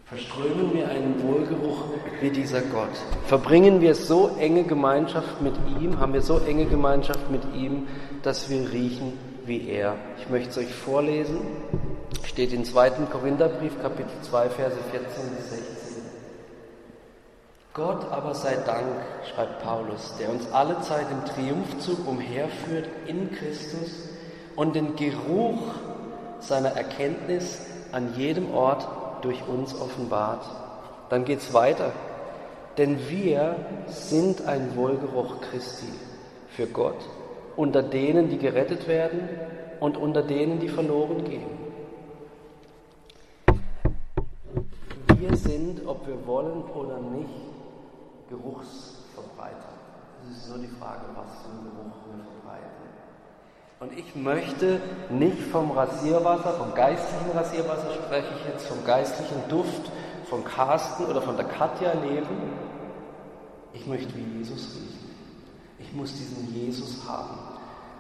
Verströmen 0.07 0.73
wir 0.73 0.89
einen 0.89 1.23
Wohlgeruch 1.23 1.85
wie 2.23 2.31
dieser 2.31 2.63
Gott? 2.63 2.89
Verbringen 3.27 3.83
wir 3.83 3.95
so 3.95 4.37
enge 4.39 4.65
Gemeinschaft 4.65 5.43
mit 5.43 5.55
ihm, 5.81 6.01
haben 6.01 6.15
wir 6.15 6.23
so 6.23 6.39
enge 6.39 6.65
Gemeinschaft 6.65 7.31
mit 7.31 7.43
ihm, 7.55 7.89
dass 8.23 8.49
wir 8.49 8.73
riechen 8.73 9.19
wie 9.45 9.69
er? 9.69 9.97
Ich 10.19 10.31
möchte 10.31 10.49
es 10.49 10.59
euch 10.59 10.75
vorlesen. 10.75 11.41
Steht 12.25 12.55
in 12.55 12.65
2. 12.65 12.91
Korintherbrief, 13.11 13.81
Kapitel 13.83 14.15
2, 14.23 14.49
Verse 14.49 14.77
14 14.91 15.37
bis 15.37 15.51
16. 15.51 16.03
Gott 17.75 18.11
aber 18.11 18.35
sei 18.35 18.57
Dank, 18.65 18.87
schreibt 19.35 19.63
Paulus, 19.63 20.15
der 20.19 20.31
uns 20.31 20.51
alle 20.53 20.81
Zeit 20.81 21.07
im 21.11 21.23
Triumphzug 21.27 22.07
umherführt 22.07 22.89
in 23.07 23.31
Christus 23.33 24.09
und 24.57 24.75
den 24.75 24.97
Geruch 24.97 25.75
seiner 26.47 26.71
Erkenntnis 26.71 27.61
an 27.93 28.15
jedem 28.17 28.55
Ort 28.55 28.87
durch 29.23 29.47
uns 29.49 29.75
offenbart. 29.81 30.45
Dann 31.09 31.25
geht 31.25 31.39
es 31.41 31.53
weiter. 31.55 31.93
Denn 32.79 33.09
wir 33.09 33.57
sind 33.87 34.47
ein 34.47 34.77
Wohlgeruch 34.77 35.41
Christi 35.41 35.93
für 36.49 36.67
Gott 36.67 36.99
unter 37.57 37.83
denen, 37.83 38.29
die 38.29 38.39
gerettet 38.39 38.89
werden 38.89 39.29
und 39.81 39.97
unter 39.97 40.23
denen, 40.23 40.61
die 40.61 40.69
verloren 40.69 41.25
gehen. 41.25 41.65
Wir 45.17 45.37
sind, 45.37 45.87
ob 45.87 46.07
wir 46.07 46.27
wollen 46.27 46.63
oder 46.75 46.99
nicht, 47.01 47.29
Geruchsverbreiter. 48.29 49.55
Es 50.31 50.39
ist 50.39 50.49
nur 50.49 50.59
die 50.59 50.69
Frage, 50.69 51.03
was 51.15 51.43
für 51.43 51.51
einen 51.51 51.65
Geruch 51.65 51.95
wir 52.07 52.25
verbreiten. 52.25 52.34
Und 53.85 53.99
ich 53.99 54.17
möchte 54.17 54.81
nicht 55.11 55.43
vom 55.53 55.71
Rasierwasser, 55.71 56.55
vom 56.55 56.73
geistlichen 56.73 57.37
Rasierwasser 57.37 57.93
spreche 57.93 58.29
ich 58.39 58.47
jetzt, 58.49 58.67
vom 58.67 58.83
geistlichen 58.83 59.47
Duft 59.51 59.93
von 60.25 60.43
Carsten 60.43 61.05
oder 61.05 61.21
von 61.21 61.37
der 61.37 61.45
Katja 61.45 61.93
leben. 61.93 62.55
Ich 63.75 63.87
möchte 63.87 64.17
wie 64.17 64.39
Jesus 64.39 64.75
riechen. 64.75 65.11
Ich 65.81 65.93
muss 65.93 66.15
diesen 66.15 66.55
Jesus 66.55 67.07
haben. 67.07 67.39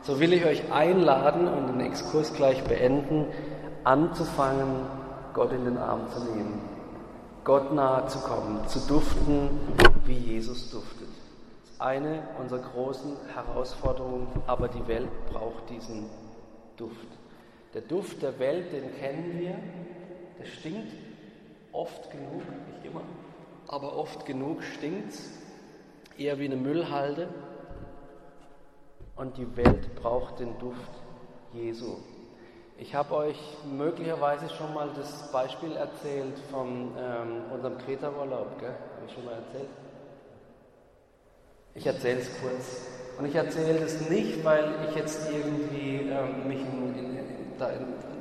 So 0.00 0.18
will 0.20 0.32
ich 0.32 0.46
euch 0.46 0.72
einladen 0.72 1.48
und 1.48 1.66
den 1.66 1.80
Exkurs 1.80 2.32
gleich 2.32 2.64
beenden, 2.64 3.26
anzufangen, 3.84 4.86
Gott 5.34 5.52
in 5.52 5.66
den 5.66 5.76
Arm 5.76 6.08
zu 6.10 6.20
nehmen, 6.32 6.62
Gott 7.44 7.74
nahe 7.74 8.06
zu 8.06 8.20
kommen, 8.20 8.66
zu 8.68 8.78
duften, 8.88 9.50
wie 10.06 10.16
Jesus 10.16 10.70
duftet. 10.70 11.03
Eine 11.78 12.22
unserer 12.38 12.60
großen 12.60 13.16
Herausforderungen, 13.34 14.28
aber 14.46 14.68
die 14.68 14.86
Welt 14.86 15.10
braucht 15.32 15.68
diesen 15.70 16.08
Duft. 16.76 17.08
Der 17.74 17.82
Duft 17.82 18.22
der 18.22 18.38
Welt, 18.38 18.72
den 18.72 18.94
kennen 18.96 19.38
wir, 19.38 19.56
der 20.38 20.46
stinkt 20.46 20.92
oft 21.72 22.10
genug, 22.10 22.42
nicht 22.72 22.84
immer, 22.84 23.02
aber 23.66 23.96
oft 23.96 24.24
genug 24.24 24.62
stinkt 24.62 25.14
eher 26.16 26.38
wie 26.38 26.44
eine 26.44 26.56
Müllhalde. 26.56 27.28
Und 29.16 29.36
die 29.36 29.56
Welt 29.56 29.94
braucht 29.96 30.40
den 30.40 30.58
Duft 30.58 30.90
Jesu. 31.52 31.96
Ich 32.78 32.94
habe 32.94 33.14
euch 33.14 33.38
möglicherweise 33.64 34.48
schon 34.48 34.74
mal 34.74 34.90
das 34.96 35.30
Beispiel 35.30 35.76
erzählt 35.76 36.36
von 36.50 36.90
ähm, 36.98 37.42
unserem 37.52 37.78
Kreta-Urlaub, 37.78 38.60
Habe 38.60 39.06
ich 39.06 39.12
schon 39.12 39.24
mal 39.24 39.34
erzählt? 39.34 39.68
Ich 41.76 41.86
erzähle 41.86 42.20
es 42.20 42.28
kurz. 42.40 42.86
Und 43.18 43.26
ich 43.26 43.34
erzähle 43.34 43.80
es 43.80 44.08
nicht, 44.08 44.44
weil 44.44 44.74
ich 44.88 44.96
jetzt 44.96 45.28
irgendwie 45.28 46.08
ähm, 46.08 46.46
mich 46.46 46.60
in, 46.60 46.94
in, 46.96 47.16
in, 47.16 47.24
da 47.58 47.68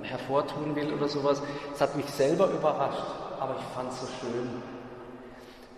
hervortun 0.01 0.75
will 0.75 0.91
oder 0.91 1.07
sowas. 1.07 1.41
Es 1.73 1.79
hat 1.79 1.95
mich 1.95 2.07
selber 2.07 2.49
überrascht, 2.49 3.05
aber 3.39 3.55
ich 3.59 3.65
fand 3.75 3.91
es 3.91 4.01
so 4.01 4.07
schön. 4.19 4.49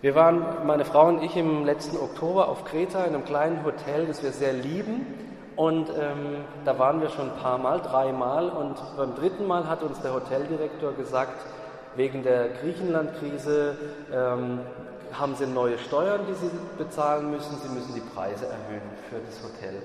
Wir 0.00 0.14
waren, 0.14 0.66
meine 0.66 0.86
Frau 0.86 1.08
und 1.08 1.22
ich, 1.22 1.36
im 1.36 1.64
letzten 1.66 1.98
Oktober 1.98 2.48
auf 2.48 2.64
Kreta 2.64 3.04
in 3.04 3.14
einem 3.14 3.24
kleinen 3.24 3.62
Hotel, 3.64 4.06
das 4.06 4.22
wir 4.22 4.32
sehr 4.32 4.54
lieben. 4.54 5.06
Und 5.54 5.90
ähm, 5.90 6.44
da 6.64 6.78
waren 6.78 7.02
wir 7.02 7.10
schon 7.10 7.30
ein 7.30 7.36
paar 7.36 7.58
Mal, 7.58 7.80
dreimal. 7.80 8.48
Und 8.48 8.76
beim 8.96 9.14
dritten 9.14 9.46
Mal 9.46 9.68
hat 9.68 9.82
uns 9.82 10.00
der 10.00 10.14
Hoteldirektor 10.14 10.92
gesagt, 10.92 11.44
wegen 11.94 12.22
der 12.22 12.48
Griechenland-Krise 12.60 13.76
ähm, 14.12 14.60
haben 15.12 15.34
sie 15.34 15.46
neue 15.46 15.78
Steuern, 15.78 16.20
die 16.28 16.34
sie 16.34 16.50
bezahlen 16.78 17.30
müssen. 17.30 17.56
Sie 17.62 17.68
müssen 17.68 17.94
die 17.94 18.00
Preise 18.00 18.46
erhöhen 18.46 18.82
für 19.08 19.16
das 19.18 19.42
Hotel. 19.42 19.82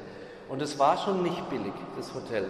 Und 0.50 0.62
es 0.62 0.78
war 0.80 0.98
schon 0.98 1.24
nicht 1.24 1.50
billig, 1.50 1.74
das 1.98 2.14
Hotel. 2.14 2.46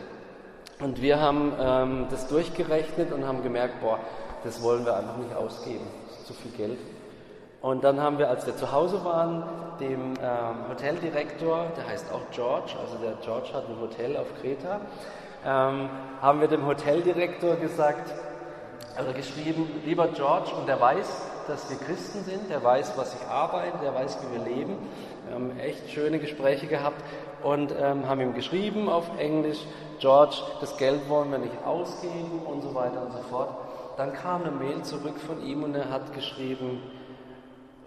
Und 0.79 1.01
wir 1.01 1.19
haben 1.19 1.53
ähm, 1.60 2.07
das 2.10 2.27
durchgerechnet 2.27 3.12
und 3.12 3.27
haben 3.27 3.43
gemerkt, 3.43 3.81
boah, 3.81 3.99
das 4.43 4.62
wollen 4.63 4.86
wir 4.86 4.95
einfach 4.95 5.17
nicht 5.17 5.36
ausgeben. 5.36 5.86
Das 6.07 6.17
ist 6.17 6.27
zu 6.27 6.34
viel 6.34 6.51
Geld. 6.51 6.79
Und 7.62 7.84
dann 7.84 8.01
haben 8.01 8.17
wir, 8.17 8.29
als 8.29 8.47
wir 8.47 8.57
zu 8.57 8.71
Hause 8.71 9.05
waren, 9.05 9.43
dem 9.79 10.13
ähm, 10.19 10.69
Hoteldirektor, 10.69 11.67
der 11.77 11.88
heißt 11.88 12.12
auch 12.12 12.21
George, 12.31 12.73
also 12.81 12.97
der 12.97 13.13
George 13.23 13.53
hat 13.53 13.69
ein 13.69 13.79
Hotel 13.79 14.17
auf 14.17 14.27
Kreta, 14.41 14.81
ähm, 15.45 15.89
haben 16.21 16.41
wir 16.41 16.47
dem 16.47 16.65
Hoteldirektor 16.65 17.55
gesagt, 17.57 18.12
oder 18.99 19.13
geschrieben, 19.13 19.69
lieber 19.86 20.07
George, 20.07 20.51
und 20.60 20.67
der 20.67 20.81
weiß, 20.81 21.21
dass 21.51 21.69
wir 21.69 21.77
Christen 21.77 22.23
sind, 22.23 22.49
der 22.49 22.63
weiß, 22.63 22.93
was 22.95 23.13
ich 23.13 23.27
arbeite, 23.27 23.77
der 23.79 23.93
weiß, 23.93 24.19
wie 24.21 24.37
wir 24.37 24.55
leben. 24.55 24.77
Wir 25.25 25.35
haben 25.35 25.59
echt 25.59 25.89
schöne 25.89 26.17
Gespräche 26.17 26.65
gehabt 26.65 27.03
und 27.43 27.73
ähm, 27.77 28.07
haben 28.07 28.21
ihm 28.21 28.33
geschrieben 28.33 28.87
auf 28.87 29.05
Englisch, 29.19 29.59
George, 29.99 30.37
das 30.61 30.77
Geld 30.77 31.09
wollen 31.09 31.29
wir 31.29 31.39
nicht 31.39 31.65
ausgeben 31.65 32.41
und 32.45 32.61
so 32.61 32.73
weiter 32.73 33.05
und 33.05 33.11
so 33.11 33.19
fort. 33.29 33.49
Dann 33.97 34.13
kam 34.13 34.43
eine 34.43 34.51
Mail 34.51 34.81
zurück 34.83 35.19
von 35.19 35.43
ihm 35.43 35.63
und 35.63 35.75
er 35.75 35.89
hat 35.89 36.13
geschrieben, 36.13 36.81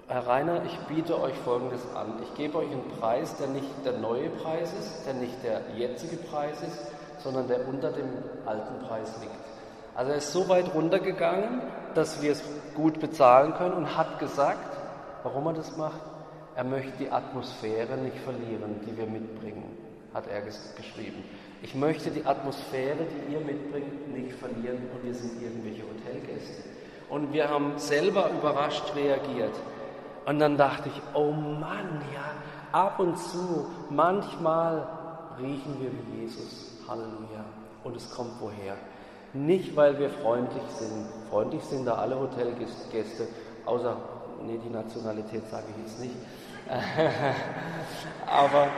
Herr 0.09 0.27
Rainer, 0.27 0.61
ich 0.66 0.79
biete 0.81 1.18
euch 1.18 1.35
Folgendes 1.35 1.81
an. 1.94 2.20
Ich 2.22 2.35
gebe 2.35 2.59
euch 2.59 2.70
einen 2.70 2.90
Preis, 3.00 3.35
der 3.38 3.46
nicht 3.46 3.70
der 3.87 3.94
neue 3.94 4.29
Preis 4.29 4.70
ist, 4.79 5.07
der 5.07 5.14
nicht 5.14 5.42
der 5.42 5.62
jetzige 5.74 6.16
Preis 6.16 6.61
ist, 6.61 6.87
sondern 7.22 7.48
der 7.48 7.66
unter 7.66 7.90
dem 7.90 8.11
alten 8.44 8.87
Preis 8.87 9.14
liegt. 9.22 9.54
Also 9.94 10.11
er 10.11 10.18
ist 10.18 10.33
so 10.33 10.48
weit 10.48 10.74
runtergegangen, 10.74 11.62
dass 11.94 12.20
wir 12.20 12.33
es 12.33 12.42
gut 12.74 13.00
bezahlen 13.00 13.54
können 13.54 13.74
und 13.74 13.96
hat 13.96 14.18
gesagt, 14.18 14.76
warum 15.22 15.46
er 15.46 15.52
das 15.52 15.76
macht. 15.76 16.00
Er 16.57 16.64
möchte 16.64 16.92
die 16.98 17.11
Atmosphäre 17.11 17.96
nicht 17.96 18.18
verlieren, 18.18 18.80
die 18.87 18.96
wir 18.96 19.07
mitbringen, 19.07 19.76
hat 20.12 20.26
er 20.26 20.42
geschrieben. 20.42 21.24
Ich 21.62 21.74
möchte 21.74 22.11
die 22.11 22.24
Atmosphäre, 22.24 22.98
die 22.98 23.33
ihr 23.33 23.40
mitbringt, 23.40 24.12
nicht 24.12 24.37
verlieren 24.37 24.88
und 24.92 25.04
wir 25.04 25.14
sind 25.14 25.40
irgendwelche 25.40 25.83
Hotelgäste. 25.83 26.62
Und 27.09 27.33
wir 27.33 27.48
haben 27.48 27.78
selber 27.78 28.30
überrascht 28.30 28.94
reagiert. 28.94 29.54
Und 30.26 30.38
dann 30.38 30.57
dachte 30.57 30.88
ich, 30.88 31.02
oh 31.14 31.33
Mann, 31.33 32.02
ja, 32.12 32.33
ab 32.72 32.98
und 32.98 33.16
zu, 33.18 33.66
manchmal 33.90 34.87
riechen 35.38 35.76
wir 35.80 35.90
wie 35.90 36.22
Jesus. 36.22 36.78
Halleluja. 36.88 37.44
Und 37.83 37.96
es 37.96 38.11
kommt 38.11 38.33
woher? 38.40 38.76
Nicht, 39.35 39.75
weil 39.75 39.99
wir 39.99 40.11
freundlich 40.11 40.62
sind. 40.79 41.07
Freundlich 41.29 41.62
sind 41.64 41.87
da 41.87 41.94
alle 41.94 42.18
Hotelgäste, 42.18 43.27
außer, 43.66 43.97
nee, 44.47 44.59
die 44.64 44.70
Nationalität 44.70 45.42
sage 45.51 45.64
ich 45.70 45.83
jetzt 45.85 46.01
nicht. 46.01 46.14
Aber 48.27 48.68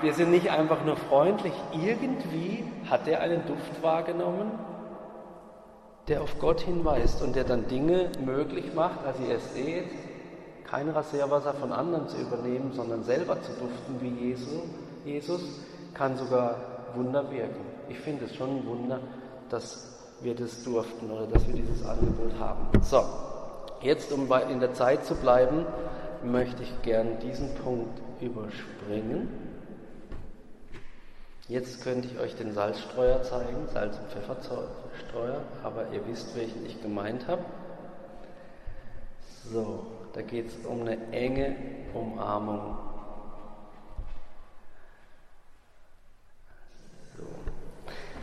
wir 0.00 0.14
sind 0.14 0.30
nicht 0.30 0.50
einfach 0.50 0.82
nur 0.84 0.96
freundlich. 0.96 1.52
Irgendwie 1.72 2.64
hat 2.88 3.06
er 3.06 3.20
einen 3.20 3.46
Duft 3.46 3.82
wahrgenommen, 3.82 4.50
der 6.08 6.22
auf 6.22 6.38
Gott 6.38 6.62
hinweist 6.62 7.20
und 7.22 7.36
der 7.36 7.44
dann 7.44 7.68
Dinge 7.68 8.10
möglich 8.24 8.72
macht. 8.74 9.04
Also 9.06 9.22
ihr 9.24 9.38
seht, 9.38 9.90
kein 10.64 10.88
Rasierwasser 10.88 11.52
von 11.52 11.70
anderen 11.70 12.08
zu 12.08 12.16
übernehmen, 12.16 12.72
sondern 12.72 13.04
selber 13.04 13.42
zu 13.42 13.52
duften 13.52 14.00
wie 14.00 14.32
Jesus, 15.04 15.42
kann 15.92 16.16
sogar 16.16 16.56
Wunder 16.94 17.30
wirken. 17.30 17.60
Ich 17.90 17.98
finde 17.98 18.24
es 18.24 18.34
schon 18.34 18.58
ein 18.58 18.66
Wunder, 18.66 19.00
dass 19.50 19.97
wir 20.20 20.34
das 20.34 20.64
durften 20.64 21.10
oder 21.10 21.26
dass 21.26 21.46
wir 21.46 21.54
dieses 21.54 21.84
Angebot 21.86 22.38
haben. 22.38 22.82
So, 22.82 23.04
jetzt 23.80 24.12
um 24.12 24.30
in 24.50 24.60
der 24.60 24.74
Zeit 24.74 25.04
zu 25.04 25.14
bleiben, 25.14 25.66
möchte 26.24 26.62
ich 26.62 26.82
gern 26.82 27.18
diesen 27.20 27.54
Punkt 27.56 28.00
überspringen. 28.20 29.28
Jetzt 31.48 31.82
könnte 31.82 32.08
ich 32.08 32.18
euch 32.18 32.36
den 32.36 32.52
Salzstreuer 32.52 33.22
zeigen, 33.22 33.68
Salz- 33.72 33.98
und 33.98 34.08
Pfefferstreuer, 34.10 35.40
aber 35.62 35.86
ihr 35.92 36.06
wisst, 36.06 36.36
welchen 36.36 36.66
ich 36.66 36.82
gemeint 36.82 37.26
habe. 37.26 37.42
So, 39.50 39.86
da 40.12 40.20
geht 40.20 40.48
es 40.48 40.66
um 40.66 40.82
eine 40.82 41.10
enge 41.10 41.56
Umarmung. 41.94 42.76
So. 47.16 47.24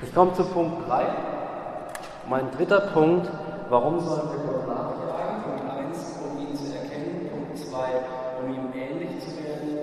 Es 0.04 0.14
kommt 0.14 0.36
zu 0.36 0.44
Punkt 0.44 0.88
3. 0.88 1.06
Mein 2.28 2.50
dritter 2.50 2.80
Punkt, 2.92 3.30
warum 3.70 4.00
sollen 4.00 4.30
wir 4.32 4.52
Gott 4.52 4.68
nachjagen? 4.68 5.44
Punkt 5.44 5.70
1, 5.70 6.20
um 6.26 6.42
ihn 6.42 6.56
zu 6.58 6.74
erkennen. 6.74 7.30
Punkt 7.30 7.56
2, 7.56 7.78
um 8.42 8.50
ihm 8.52 8.74
ähnlich 8.74 9.22
zu 9.22 9.38
werden. 9.38 9.78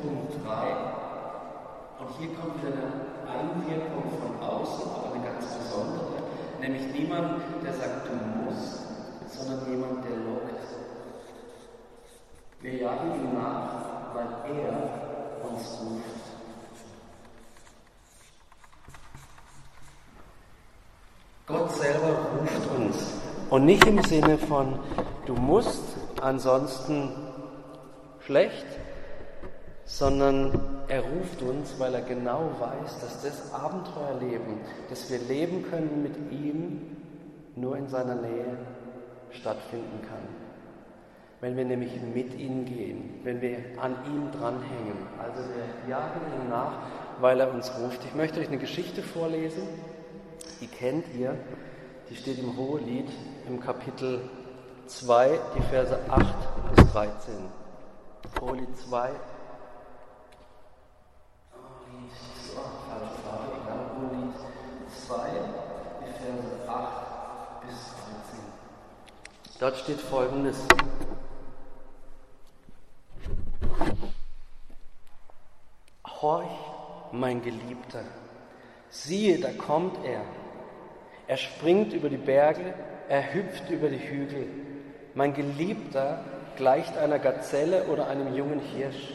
Punkt 0.00 0.32
3. 0.46 0.78
Und 1.98 2.10
hier 2.20 2.28
kommt 2.38 2.62
eine 2.62 2.86
Einwirkung 3.26 4.04
von 4.14 4.48
außen, 4.48 4.90
aber 4.94 5.12
eine 5.12 5.24
ganz 5.24 5.44
besondere. 5.56 6.22
Nämlich 6.60 6.86
niemand, 6.94 7.42
der 7.64 7.72
sagt, 7.72 8.06
du 8.06 8.44
musst, 8.44 8.78
sondern 9.26 9.68
jemand, 9.68 10.04
der 10.04 10.18
lockt. 10.18 10.54
Wir 12.60 12.74
jagen 12.74 13.14
ihm 13.14 13.34
nach, 13.34 14.14
weil 14.14 14.54
er 14.54 15.50
uns 15.50 15.80
ruft. 15.82 16.27
Gott 21.48 21.72
selber 21.72 22.26
ruft 22.38 22.70
uns. 22.76 23.14
Und 23.48 23.64
nicht 23.64 23.86
im 23.86 24.02
Sinne 24.02 24.36
von, 24.36 24.78
du 25.24 25.32
musst, 25.32 25.82
ansonsten 26.20 27.10
schlecht, 28.20 28.66
sondern 29.86 30.60
er 30.88 31.00
ruft 31.00 31.40
uns, 31.40 31.74
weil 31.78 31.94
er 31.94 32.02
genau 32.02 32.50
weiß, 32.60 33.00
dass 33.00 33.22
das 33.22 33.54
Abenteuerleben, 33.54 34.60
das 34.90 35.10
wir 35.10 35.20
leben 35.20 35.64
können 35.70 36.02
mit 36.02 36.30
ihm, 36.30 36.96
nur 37.56 37.78
in 37.78 37.88
seiner 37.88 38.16
Nähe 38.16 38.58
stattfinden 39.30 40.02
kann. 40.02 40.28
Wenn 41.40 41.56
wir 41.56 41.64
nämlich 41.64 41.92
mit 42.14 42.38
ihm 42.38 42.66
gehen, 42.66 43.20
wenn 43.24 43.40
wir 43.40 43.56
an 43.80 43.94
ihm 44.04 44.30
dranhängen. 44.38 44.98
Also 45.18 45.40
wir 45.40 45.90
jagen 45.90 46.20
ihm 46.42 46.50
nach, 46.50 46.72
weil 47.22 47.40
er 47.40 47.54
uns 47.54 47.72
ruft. 47.80 48.04
Ich 48.04 48.14
möchte 48.14 48.38
euch 48.38 48.48
eine 48.48 48.58
Geschichte 48.58 49.02
vorlesen 49.02 49.62
die 50.60 50.66
kennt 50.66 51.06
ihr, 51.14 51.36
die 52.10 52.16
steht 52.16 52.38
im 52.38 52.56
Hohelied 52.56 53.08
im 53.46 53.60
Kapitel 53.60 54.28
2, 54.86 55.38
die 55.54 55.62
Verse 55.62 55.98
8 56.08 56.74
bis 56.74 56.92
13. 56.92 57.34
Hohelied 58.40 58.76
2. 58.88 59.10
Hohelied 64.00 64.32
2, 65.06 65.28
die 66.00 66.12
Verse 66.22 66.68
8 66.68 67.66
bis 67.66 67.76
13. 67.76 69.58
Dort 69.60 69.76
steht 69.76 70.00
folgendes. 70.00 70.56
Horch, 76.20 76.48
mein 77.12 77.42
Geliebter, 77.42 78.02
siehe, 78.90 79.38
da 79.38 79.50
kommt 79.52 80.04
er 80.04 80.22
er 81.28 81.36
springt 81.36 81.92
über 81.92 82.08
die 82.08 82.16
Berge, 82.16 82.72
er 83.08 83.34
hüpft 83.34 83.68
über 83.70 83.90
die 83.90 83.98
Hügel. 83.98 84.46
Mein 85.14 85.34
Geliebter 85.34 86.24
gleicht 86.56 86.96
einer 86.96 87.18
Gazelle 87.18 87.84
oder 87.84 88.08
einem 88.08 88.34
jungen 88.34 88.60
Hirsch. 88.60 89.12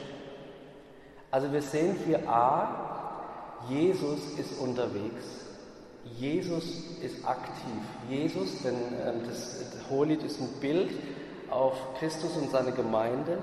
Also 1.32 1.52
wir 1.52 1.64
sehen 1.64 1.96
hier 2.06 2.30
A, 2.30 3.66
Jesus 3.68 4.38
ist 4.38 4.60
unterwegs. 4.60 5.26
Jesus 6.20 6.66
ist 7.02 7.26
aktiv. 7.26 7.82
Jesus, 8.08 8.62
denn 8.62 8.76
ähm, 8.76 9.22
das 9.26 9.66
Hohelied 9.90 10.22
ist 10.22 10.40
ein 10.40 10.50
Bild 10.62 10.92
auf 11.50 11.76
Christus 11.98 12.38
und 12.38 12.52
seine 12.52 12.74
Gemeinde. 12.74 13.40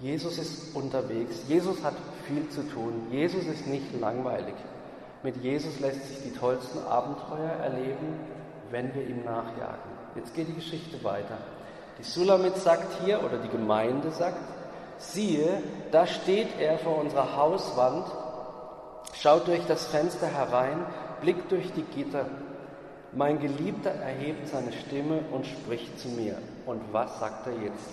Jesus 0.00 0.36
ist 0.36 0.76
unterwegs. 0.76 1.44
Jesus 1.48 1.82
hat 1.82 1.94
viel 2.26 2.46
zu 2.50 2.62
tun. 2.68 3.06
Jesus 3.10 3.46
ist 3.46 3.66
nicht 3.66 3.98
langweilig. 3.98 4.54
Mit 5.22 5.36
Jesus 5.38 5.80
lässt 5.80 6.06
sich 6.06 6.22
die 6.22 6.38
tollsten 6.38 6.78
Abenteuer 6.86 7.50
erleben, 7.62 8.20
wenn 8.70 8.94
wir 8.94 9.04
ihm 9.04 9.24
nachjagen. 9.24 9.98
Jetzt 10.14 10.34
geht 10.34 10.48
die 10.48 10.54
Geschichte 10.54 11.02
weiter. 11.02 11.38
Die 11.98 12.04
Sulamit 12.04 12.56
sagt 12.56 13.02
hier, 13.02 13.24
oder 13.24 13.38
die 13.38 13.48
Gemeinde 13.48 14.10
sagt, 14.12 14.38
siehe, 14.98 15.62
da 15.90 16.06
steht 16.06 16.48
er 16.60 16.78
vor 16.78 16.98
unserer 16.98 17.36
Hauswand, 17.36 18.06
schaut 19.14 19.48
durch 19.48 19.66
das 19.66 19.86
Fenster 19.86 20.28
herein, 20.28 20.86
blickt 21.20 21.50
durch 21.50 21.72
die 21.72 21.82
Gitter. 21.82 22.26
Mein 23.12 23.40
Geliebter 23.40 23.90
erhebt 23.90 24.46
seine 24.48 24.72
Stimme 24.72 25.20
und 25.32 25.46
spricht 25.46 25.98
zu 25.98 26.08
mir. 26.08 26.38
Und 26.66 26.80
was 26.92 27.18
sagt 27.18 27.46
er 27.48 27.54
jetzt? 27.54 27.90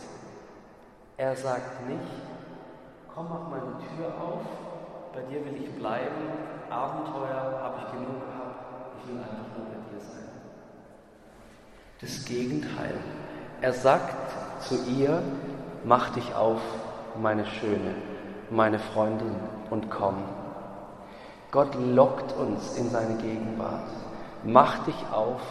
Er 1.17 1.35
sagt 1.35 1.87
nicht, 1.87 2.01
komm, 3.13 3.29
mach 3.29 3.49
meine 3.49 3.77
Tür 3.95 4.07
auf, 4.21 4.41
bei 5.13 5.21
dir 5.21 5.43
will 5.45 5.63
ich 5.63 5.71
bleiben, 5.71 6.11
Abenteuer 6.69 7.59
habe 7.61 7.75
ich 7.79 7.91
genug 7.91 8.21
gehabt, 8.21 8.95
ich 8.99 9.09
will 9.09 9.19
einfach 9.19 9.57
nur 9.57 9.65
bei 9.67 9.79
dir 9.91 10.01
sein. 10.01 10.29
Das 12.01 12.25
Gegenteil. 12.25 12.95
Er 13.61 13.73
sagt 13.73 14.15
zu 14.61 14.75
ihr, 14.85 15.21
mach 15.83 16.09
dich 16.09 16.35
auf, 16.35 16.61
meine 17.21 17.45
Schöne, 17.45 17.95
meine 18.49 18.79
Freundin, 18.79 19.35
und 19.69 19.89
komm. 19.89 20.23
Gott 21.51 21.75
lockt 21.75 22.33
uns 22.37 22.77
in 22.77 22.89
seine 22.89 23.15
Gegenwart. 23.15 23.89
Mach 24.43 24.83
dich 24.85 25.05
auf, 25.11 25.41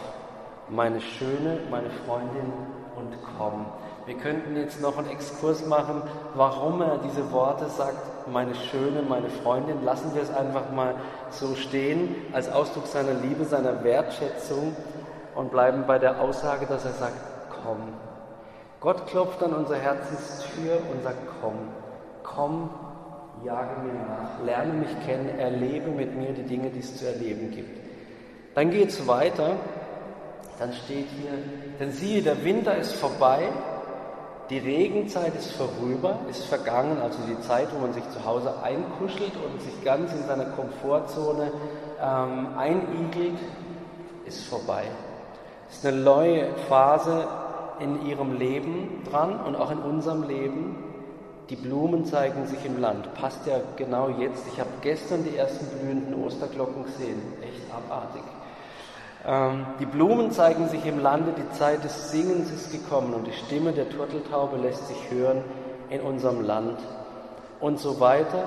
meine 0.69 1.01
Schöne, 1.01 1.59
meine 1.69 1.89
Freundin, 1.89 2.53
und 2.95 3.17
komm. 3.37 3.65
Wir 4.05 4.15
könnten 4.15 4.55
jetzt 4.55 4.81
noch 4.81 4.99
einen 4.99 5.09
Exkurs 5.09 5.65
machen, 5.65 6.03
warum 6.35 6.79
er 6.81 6.99
diese 6.99 7.31
Worte 7.31 7.67
sagt, 7.69 8.27
meine 8.27 8.53
Schöne, 8.53 9.01
meine 9.01 9.29
Freundin. 9.29 9.83
Lassen 9.83 10.13
wir 10.13 10.21
es 10.21 10.29
einfach 10.31 10.71
mal 10.71 10.93
so 11.31 11.55
stehen, 11.55 12.15
als 12.31 12.51
Ausdruck 12.51 12.85
seiner 12.85 13.13
Liebe, 13.13 13.45
seiner 13.45 13.83
Wertschätzung 13.83 14.75
und 15.33 15.51
bleiben 15.51 15.85
bei 15.87 15.97
der 15.97 16.21
Aussage, 16.21 16.67
dass 16.67 16.85
er 16.85 16.91
sagt, 16.91 17.17
komm. 17.63 17.79
Gott 18.79 19.07
klopft 19.07 19.41
an 19.41 19.53
unser 19.53 19.77
Herzenstür 19.77 20.77
und 20.91 21.01
sagt, 21.01 21.17
komm, 21.41 21.55
komm, 22.21 22.69
jage 23.43 23.81
mir 23.81 23.93
nach, 23.93 24.45
lerne 24.45 24.73
mich 24.73 25.05
kennen, 25.07 25.39
erlebe 25.39 25.89
mit 25.89 26.15
mir 26.15 26.33
die 26.33 26.43
Dinge, 26.43 26.69
die 26.69 26.79
es 26.79 26.95
zu 26.95 27.07
erleben 27.07 27.49
gibt. 27.49 27.79
Dann 28.53 28.69
geht 28.69 28.89
es 28.89 29.07
weiter, 29.07 29.53
dann 30.59 30.71
steht 30.73 31.07
hier, 31.09 31.31
denn 31.79 31.91
siehe, 31.91 32.21
der 32.21 32.43
Winter 32.43 32.77
ist 32.77 32.93
vorbei 32.93 33.49
die 34.49 34.59
Regenzeit 34.59 35.33
ist 35.35 35.51
vorüber, 35.53 36.19
ist 36.29 36.45
vergangen, 36.45 36.99
also 37.01 37.17
die 37.27 37.39
Zeit, 37.41 37.67
wo 37.73 37.79
man 37.79 37.93
sich 37.93 38.07
zu 38.11 38.23
Hause 38.25 38.53
einkuschelt 38.63 39.33
und 39.35 39.61
sich 39.61 39.83
ganz 39.83 40.13
in 40.13 40.23
seiner 40.27 40.45
Komfortzone 40.45 41.51
ähm, 42.01 42.47
einigelt, 42.57 43.39
ist 44.25 44.45
vorbei. 44.45 44.83
Es 45.69 45.77
ist 45.77 45.85
eine 45.85 45.97
neue 45.97 46.53
Phase 46.69 47.27
in 47.79 48.05
ihrem 48.05 48.37
Leben 48.37 49.03
dran 49.09 49.39
und 49.39 49.55
auch 49.55 49.71
in 49.71 49.79
unserem 49.79 50.23
Leben. 50.23 50.83
Die 51.49 51.55
Blumen 51.55 52.05
zeigen 52.05 52.45
sich 52.47 52.63
im 52.65 52.79
Land. 52.79 53.13
Passt 53.15 53.45
ja 53.45 53.59
genau 53.75 54.09
jetzt. 54.09 54.43
Ich 54.51 54.59
habe 54.59 54.69
gestern 54.81 55.23
die 55.23 55.37
ersten 55.37 55.65
blühenden 55.77 56.23
Osterglocken 56.23 56.85
gesehen. 56.85 57.21
Echt 57.41 57.61
abartig. 57.73 58.23
Ähm, 59.27 59.65
die 59.79 59.87
Blumen 59.87 60.31
zeigen 60.31 60.69
sich 60.69 60.85
im 60.85 60.99
Lande, 60.99 61.33
die 61.33 61.49
Zeit 61.57 61.83
des 61.83 62.11
Singens 62.11 62.51
ist 62.51 62.71
gekommen 62.71 63.13
und 63.15 63.25
die 63.25 63.33
Stimme 63.33 63.71
der 63.71 63.89
Turteltaube 63.89 64.57
lässt 64.57 64.87
sich 64.87 65.09
hören 65.09 65.43
in 65.89 66.01
unserem 66.01 66.41
Land 66.41 66.79
und 67.59 67.79
so 67.79 67.99
weiter. 67.99 68.43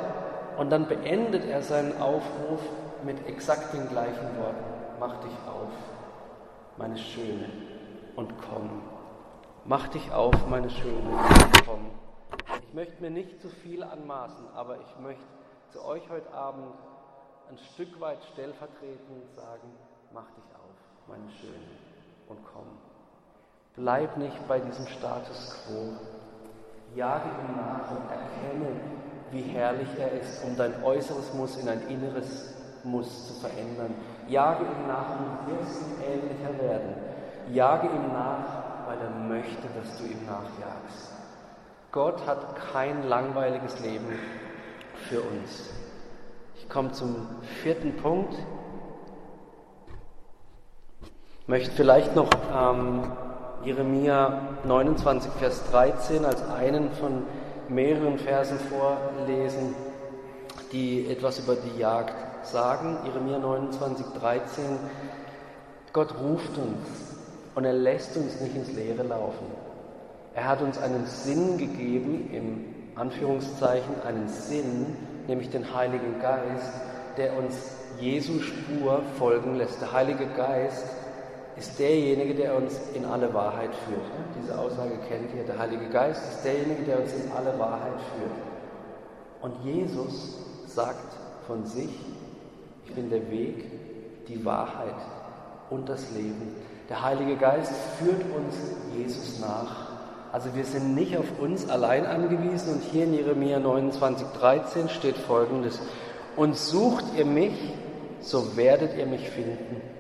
Und 0.57 0.71
dann 0.71 0.87
beendet 0.87 1.45
er 1.45 1.63
seinen 1.63 2.01
Aufruf 2.01 2.61
mit 3.05 3.27
exakt 3.27 3.73
den 3.75 3.89
gleichen 3.89 4.37
Worten. 4.39 4.65
Mach 5.01 5.17
dich 5.19 5.33
auf, 5.47 5.71
meine 6.77 6.97
Schöne, 6.97 7.49
und 8.15 8.33
komm. 8.49 8.83
Mach 9.65 9.89
dich 9.89 10.13
auf, 10.13 10.35
meine 10.49 10.71
Schöne, 10.71 11.11
und 11.11 11.67
komm. 11.67 11.91
Ich 12.69 12.75
möchte 12.75 13.01
mir 13.01 13.11
nicht 13.11 13.41
zu 13.41 13.49
viel 13.49 13.83
anmaßen, 13.83 14.47
aber 14.55 14.79
ich 14.79 14.99
möchte 15.01 15.25
zu 15.71 15.85
euch 15.85 16.09
heute 16.09 16.33
Abend 16.33 16.75
ein 17.51 17.59
Stück 17.59 18.01
weit 18.01 18.19
stellvertretend 18.33 19.31
sagen, 19.35 19.71
mach 20.13 20.31
dich 20.33 20.45
auf 20.55 20.58
meine 21.09 21.31
Schöne, 21.41 21.55
und 22.29 22.39
komm. 22.53 22.67
Bleib 23.77 24.17
nicht 24.19 24.47
bei 24.47 24.61
diesem 24.61 24.87
Status 24.87 25.57
quo. 25.65 25.93
Jage 26.95 27.29
ihm 27.29 27.57
nach 27.57 27.91
und 27.91 28.11
erkenne, 28.11 28.81
wie 29.31 29.43
herrlich 29.43 29.89
er 29.99 30.13
ist, 30.13 30.45
um 30.45 30.57
dein 30.57 30.83
äußeres 30.83 31.35
Muss 31.35 31.57
in 31.57 31.69
ein 31.69 31.87
inneres 31.89 32.55
Muss 32.85 33.29
zu 33.29 33.35
verändern. 33.41 33.95
Jage 34.29 34.65
ihm 34.65 34.87
nach 34.87 35.19
und 35.19 35.59
wirst 35.59 35.83
ihm 35.83 36.03
ähnlicher 36.03 36.63
werden. 36.63 36.95
Jage 37.53 37.87
ihm 37.87 38.13
nach, 38.13 38.87
weil 38.87 38.99
er 38.99 39.11
möchte, 39.29 39.69
dass 39.79 39.99
du 39.99 40.05
ihm 40.05 40.27
nachjagst. 40.27 41.13
Gott 41.93 42.27
hat 42.27 42.57
kein 42.73 43.07
langweiliges 43.09 43.81
Leben 43.81 44.19
für 45.09 45.23
uns. 45.23 45.71
Ich 46.57 46.69
komme 46.69 46.93
zum 46.93 47.27
vierten 47.63 47.97
Punkt 47.97 48.35
möchte 51.49 51.71
vielleicht 51.71 52.15
noch 52.15 52.29
ähm, 52.55 53.11
Jeremia 53.65 54.59
29, 54.65 55.33
Vers 55.33 55.63
13 55.71 56.27
als 56.27 56.47
einen 56.47 56.93
von 56.93 57.23
mehreren 57.71 58.19
Versen 58.19 58.59
vorlesen, 58.59 59.75
die 60.73 61.11
etwas 61.11 61.39
über 61.39 61.57
die 61.57 61.81
Jagd 61.81 62.15
sagen, 62.47 62.99
Jeremia 63.07 63.39
29, 63.39 64.07
13, 64.21 64.65
Gott 65.95 66.15
ruft 66.23 66.51
uns 66.59 67.17
und 67.55 67.65
er 67.65 67.73
lässt 67.73 68.15
uns 68.19 68.41
nicht 68.43 68.55
ins 68.55 68.73
Leere 68.73 69.03
laufen. 69.03 69.47
Er 70.35 70.47
hat 70.47 70.61
uns 70.61 70.79
einen 70.79 71.07
Sinn 71.07 71.57
gegeben, 71.57 72.29
im 72.31 73.01
Anführungszeichen 73.01 74.03
einen 74.07 74.29
Sinn, 74.29 74.85
nämlich 75.27 75.49
den 75.49 75.75
Heiligen 75.75 76.21
Geist, 76.21 76.75
der 77.17 77.39
uns 77.39 77.55
Jesu 77.99 78.39
Spur 78.41 79.01
folgen 79.19 79.57
lässt. 79.57 79.81
Der 79.81 79.93
Heilige 79.93 80.27
Geist 80.37 80.85
ist 81.59 81.79
derjenige, 81.79 82.35
der 82.35 82.57
uns 82.57 82.81
in 82.95 83.05
alle 83.05 83.33
Wahrheit 83.35 83.71
führt. 83.87 84.01
Diese 84.41 84.57
Aussage 84.59 84.99
kennt 85.09 85.35
ihr. 85.35 85.45
Der 85.45 85.59
Heilige 85.59 85.89
Geist 85.89 86.23
ist 86.31 86.45
derjenige, 86.45 86.85
der 86.85 87.01
uns 87.01 87.13
in 87.13 87.31
alle 87.33 87.59
Wahrheit 87.59 87.99
führt. 88.17 88.31
Und 89.41 89.55
Jesus 89.65 90.39
sagt 90.67 91.13
von 91.47 91.65
sich, 91.67 91.91
ich 92.87 92.95
bin 92.95 93.11
der 93.11 93.31
Weg, 93.31 93.65
die 94.29 94.45
Wahrheit 94.45 94.95
und 95.71 95.89
das 95.89 96.11
Leben. 96.13 96.55
Der 96.89 97.03
Heilige 97.03 97.37
Geist 97.37 97.73
führt 97.99 98.23
uns 98.35 98.55
Jesus 98.97 99.41
nach. 99.41 99.89
Also 100.33 100.55
wir 100.55 100.65
sind 100.65 100.95
nicht 100.95 101.17
auf 101.17 101.39
uns 101.41 101.69
allein 101.69 102.07
angewiesen 102.07 102.75
und 102.75 102.83
hier 102.83 103.05
in 103.05 103.15
Jeremia 103.15 103.59
29, 103.59 104.27
13 104.39 104.89
steht 104.89 105.17
folgendes. 105.17 105.81
Und 106.37 106.57
sucht 106.57 107.05
ihr 107.17 107.25
mich, 107.25 107.55
so 108.21 108.57
werdet 108.57 108.97
ihr 108.97 109.07
mich 109.07 109.29
finden. 109.31 109.98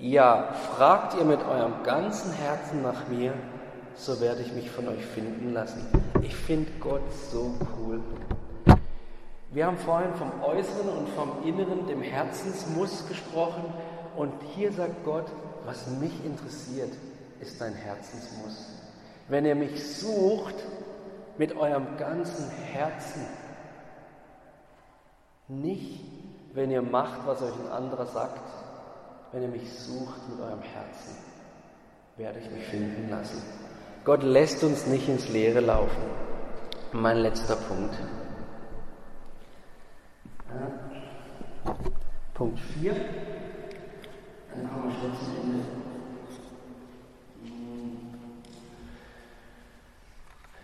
Ja, 0.00 0.52
fragt 0.76 1.14
ihr 1.14 1.24
mit 1.24 1.44
eurem 1.44 1.82
ganzen 1.82 2.30
Herzen 2.30 2.82
nach 2.82 3.08
mir, 3.08 3.34
so 3.96 4.20
werde 4.20 4.42
ich 4.42 4.52
mich 4.52 4.70
von 4.70 4.86
euch 4.86 5.04
finden 5.04 5.52
lassen. 5.52 5.84
Ich 6.22 6.36
finde 6.36 6.70
Gott 6.78 7.02
so 7.32 7.52
cool. 7.76 8.00
Wir 9.50 9.66
haben 9.66 9.76
vorhin 9.78 10.14
vom 10.14 10.30
Äußeren 10.40 10.88
und 10.90 11.08
vom 11.08 11.42
Inneren, 11.44 11.88
dem 11.88 12.00
Herzensmuss 12.00 13.08
gesprochen. 13.08 13.64
Und 14.14 14.32
hier 14.54 14.70
sagt 14.70 15.04
Gott, 15.04 15.26
was 15.64 15.88
mich 15.88 16.24
interessiert, 16.24 16.92
ist 17.40 17.60
dein 17.60 17.74
Herzensmuss. 17.74 18.68
Wenn 19.26 19.44
ihr 19.46 19.56
mich 19.56 19.98
sucht 19.98 20.54
mit 21.38 21.56
eurem 21.56 21.96
ganzen 21.96 22.48
Herzen, 22.50 23.26
nicht 25.48 26.04
wenn 26.54 26.70
ihr 26.70 26.82
macht, 26.82 27.26
was 27.26 27.42
euch 27.42 27.54
ein 27.54 27.72
anderer 27.72 28.06
sagt, 28.06 28.67
wenn 29.32 29.42
ihr 29.42 29.48
mich 29.48 29.70
sucht 29.72 30.28
mit 30.28 30.40
eurem 30.40 30.62
Herzen, 30.62 31.16
werde 32.16 32.38
ich 32.38 32.50
mich 32.50 32.64
finden 32.64 33.10
lassen. 33.10 33.42
Gott 34.04 34.22
lässt 34.22 34.64
uns 34.64 34.86
nicht 34.86 35.08
ins 35.08 35.28
Leere 35.28 35.60
laufen. 35.60 36.02
Mein 36.92 37.18
letzter 37.18 37.56
Punkt. 37.56 37.94
Punkt 42.34 42.58
4. 42.80 42.94
Dann 42.94 44.70
kommen 44.70 44.88
wir 44.88 45.00
schon 45.00 45.18
zum 45.18 45.36
Ende. 45.42 45.64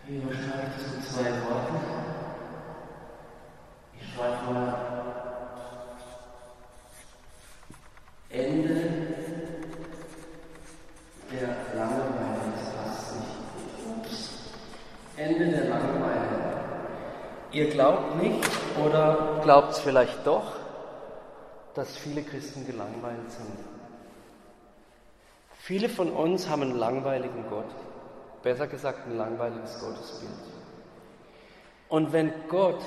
Wie 0.07 0.19
beschreibe 0.19 0.67
ich 0.69 0.83
das 0.83 0.95
mit 0.95 1.03
zwei 1.05 1.29
Worten? 1.49 1.75
Ich 3.99 4.13
schreibe 4.13 4.53
mal 4.53 4.95
Ende 8.29 8.73
der 11.31 11.47
Langeweile. 11.75 12.51
Das 12.53 12.73
passt 12.75 13.15
nicht. 13.15 13.35
Ups. 13.97 14.51
Ende 15.15 15.49
der 15.49 15.65
Langeweile. 15.69 16.35
Ihr 17.55 17.69
glaubt 17.69 18.21
nicht 18.21 18.45
oder 18.85 19.39
glaubt 19.41 19.71
es 19.71 19.79
vielleicht 19.79 20.27
doch, 20.27 20.43
dass 21.73 21.95
viele 21.95 22.21
Christen 22.21 22.67
gelangweilt 22.67 23.31
sind. 23.31 23.57
Viele 25.59 25.87
von 25.87 26.11
uns 26.11 26.49
haben 26.49 26.63
einen 26.63 26.77
langweiligen 26.77 27.45
Gott, 27.49 27.69
besser 28.43 28.67
gesagt 28.67 29.07
ein 29.07 29.15
langweiliges 29.15 29.79
Gottesbild. 29.79 30.33
Und 31.87 32.11
wenn 32.11 32.33
Gott 32.49 32.81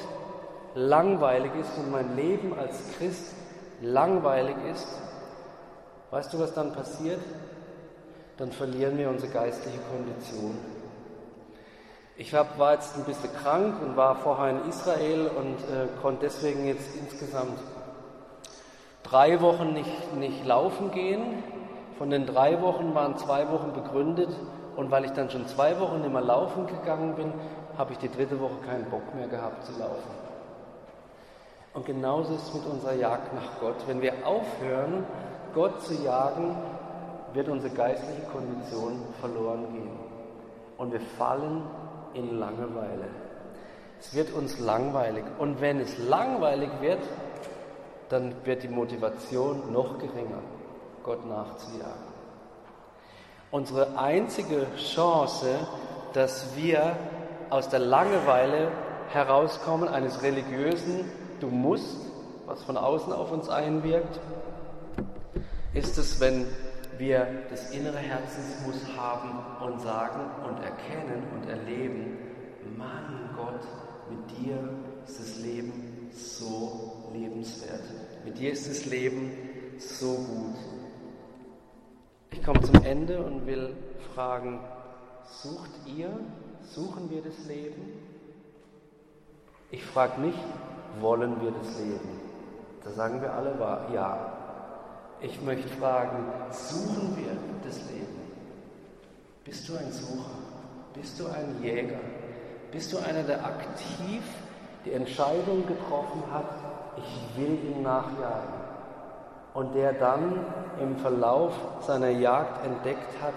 langweilig 0.74 1.52
ist 1.58 1.78
und 1.78 1.90
mein 1.90 2.14
Leben 2.14 2.52
als 2.58 2.78
Christ 2.98 3.32
langweilig 3.80 4.56
ist, 4.70 5.00
weißt 6.10 6.30
du, 6.34 6.40
was 6.40 6.52
dann 6.52 6.74
passiert? 6.74 7.22
Dann 8.36 8.52
verlieren 8.52 8.98
wir 8.98 9.08
unsere 9.08 9.32
geistliche 9.32 9.78
Kondition. 9.90 10.58
Ich 12.20 12.34
hab, 12.34 12.58
war 12.58 12.72
jetzt 12.72 12.96
ein 12.96 13.04
bisschen 13.04 13.32
krank 13.32 13.80
und 13.80 13.96
war 13.96 14.16
vorher 14.16 14.50
in 14.50 14.68
Israel 14.68 15.28
und 15.28 15.54
äh, 15.72 15.86
konnte 16.02 16.22
deswegen 16.22 16.66
jetzt 16.66 16.96
insgesamt 16.96 17.60
drei 19.04 19.40
Wochen 19.40 19.72
nicht, 19.72 20.16
nicht 20.16 20.44
laufen 20.44 20.90
gehen. 20.90 21.44
Von 21.96 22.10
den 22.10 22.26
drei 22.26 22.60
Wochen 22.60 22.92
waren 22.92 23.16
zwei 23.18 23.48
Wochen 23.52 23.72
begründet 23.72 24.30
und 24.74 24.90
weil 24.90 25.04
ich 25.04 25.12
dann 25.12 25.30
schon 25.30 25.46
zwei 25.46 25.78
Wochen 25.78 26.10
mehr 26.12 26.20
laufen 26.20 26.66
gegangen 26.66 27.14
bin, 27.14 27.32
habe 27.78 27.92
ich 27.92 27.98
die 27.98 28.10
dritte 28.10 28.40
Woche 28.40 28.56
keinen 28.66 28.90
Bock 28.90 29.14
mehr 29.14 29.28
gehabt 29.28 29.64
zu 29.64 29.78
laufen. 29.78 30.10
Und 31.72 31.86
genauso 31.86 32.34
ist 32.34 32.48
es 32.48 32.54
mit 32.54 32.66
unserer 32.66 32.94
Jagd 32.94 33.32
nach 33.32 33.60
Gott. 33.60 33.76
Wenn 33.86 34.02
wir 34.02 34.26
aufhören, 34.26 35.06
Gott 35.54 35.80
zu 35.82 35.94
jagen, 35.94 36.56
wird 37.32 37.48
unsere 37.48 37.72
geistliche 37.72 38.22
Kondition 38.32 39.04
verloren 39.20 39.72
gehen. 39.72 39.98
Und 40.78 40.92
wir 40.92 41.00
fallen 41.16 41.62
in 42.14 42.38
Langeweile. 42.38 43.08
Es 44.00 44.14
wird 44.14 44.32
uns 44.32 44.58
langweilig. 44.58 45.24
Und 45.38 45.60
wenn 45.60 45.80
es 45.80 45.98
langweilig 45.98 46.70
wird, 46.80 47.00
dann 48.08 48.34
wird 48.44 48.62
die 48.62 48.68
Motivation 48.68 49.72
noch 49.72 49.98
geringer, 49.98 50.42
Gott 51.02 51.26
nachzujagen. 51.26 52.08
Unsere 53.50 53.98
einzige 53.98 54.66
Chance, 54.76 55.48
dass 56.12 56.56
wir 56.56 56.96
aus 57.50 57.68
der 57.68 57.80
Langeweile 57.80 58.70
herauskommen, 59.10 59.88
eines 59.88 60.22
religiösen 60.22 61.10
Du 61.40 61.46
musst, 61.46 61.96
was 62.46 62.62
von 62.64 62.76
außen 62.76 63.12
auf 63.12 63.30
uns 63.30 63.48
einwirkt, 63.48 64.18
ist 65.72 65.98
es, 65.98 66.20
wenn 66.20 66.46
wir 66.98 67.26
das 67.50 67.70
innere 67.70 67.98
Herzensmuss 67.98 68.80
haben 68.96 69.30
und 69.64 69.80
sagen 69.80 70.20
und 70.46 70.62
erkennen 70.62 71.24
und 71.34 71.48
erleben, 71.48 72.18
Mann 72.76 73.30
Gott, 73.36 73.60
mit 74.10 74.38
dir 74.38 74.56
ist 75.04 75.20
das 75.20 75.38
Leben 75.38 76.10
so 76.12 77.10
lebenswert. 77.12 77.82
Mit 78.24 78.38
dir 78.38 78.52
ist 78.52 78.68
das 78.68 78.86
Leben 78.86 79.32
so 79.78 80.14
gut. 80.14 80.56
Ich 82.30 82.42
komme 82.42 82.60
zum 82.60 82.82
Ende 82.84 83.22
und 83.22 83.46
will 83.46 83.74
fragen, 84.14 84.60
sucht 85.24 85.70
ihr, 85.86 86.10
suchen 86.62 87.10
wir 87.10 87.22
das 87.22 87.46
Leben? 87.46 87.92
Ich 89.70 89.84
frage 89.84 90.20
nicht, 90.20 90.38
wollen 91.00 91.40
wir 91.40 91.50
das 91.50 91.78
Leben? 91.78 92.20
Da 92.84 92.90
sagen 92.90 93.20
wir 93.20 93.32
alle 93.32 93.58
ja. 93.92 94.47
Ich 95.20 95.42
möchte 95.42 95.68
fragen, 95.68 96.26
suchen 96.52 97.16
wir 97.16 97.36
das 97.64 97.78
Leben? 97.90 98.18
Bist 99.44 99.68
du 99.68 99.76
ein 99.76 99.90
Sucher? 99.90 100.30
Bist 100.94 101.18
du 101.18 101.26
ein 101.26 101.60
Jäger? 101.60 101.98
Bist 102.70 102.92
du 102.92 102.98
einer, 102.98 103.24
der 103.24 103.44
aktiv 103.44 104.22
die 104.84 104.92
Entscheidung 104.92 105.66
getroffen 105.66 106.22
hat, 106.32 106.50
ich 106.96 107.40
will 107.40 107.58
ihm 107.68 107.82
nachjagen? 107.82 108.60
Und 109.54 109.74
der 109.74 109.94
dann 109.94 110.44
im 110.80 110.96
Verlauf 110.98 111.52
seiner 111.80 112.10
Jagd 112.10 112.64
entdeckt 112.64 113.20
hat, 113.20 113.34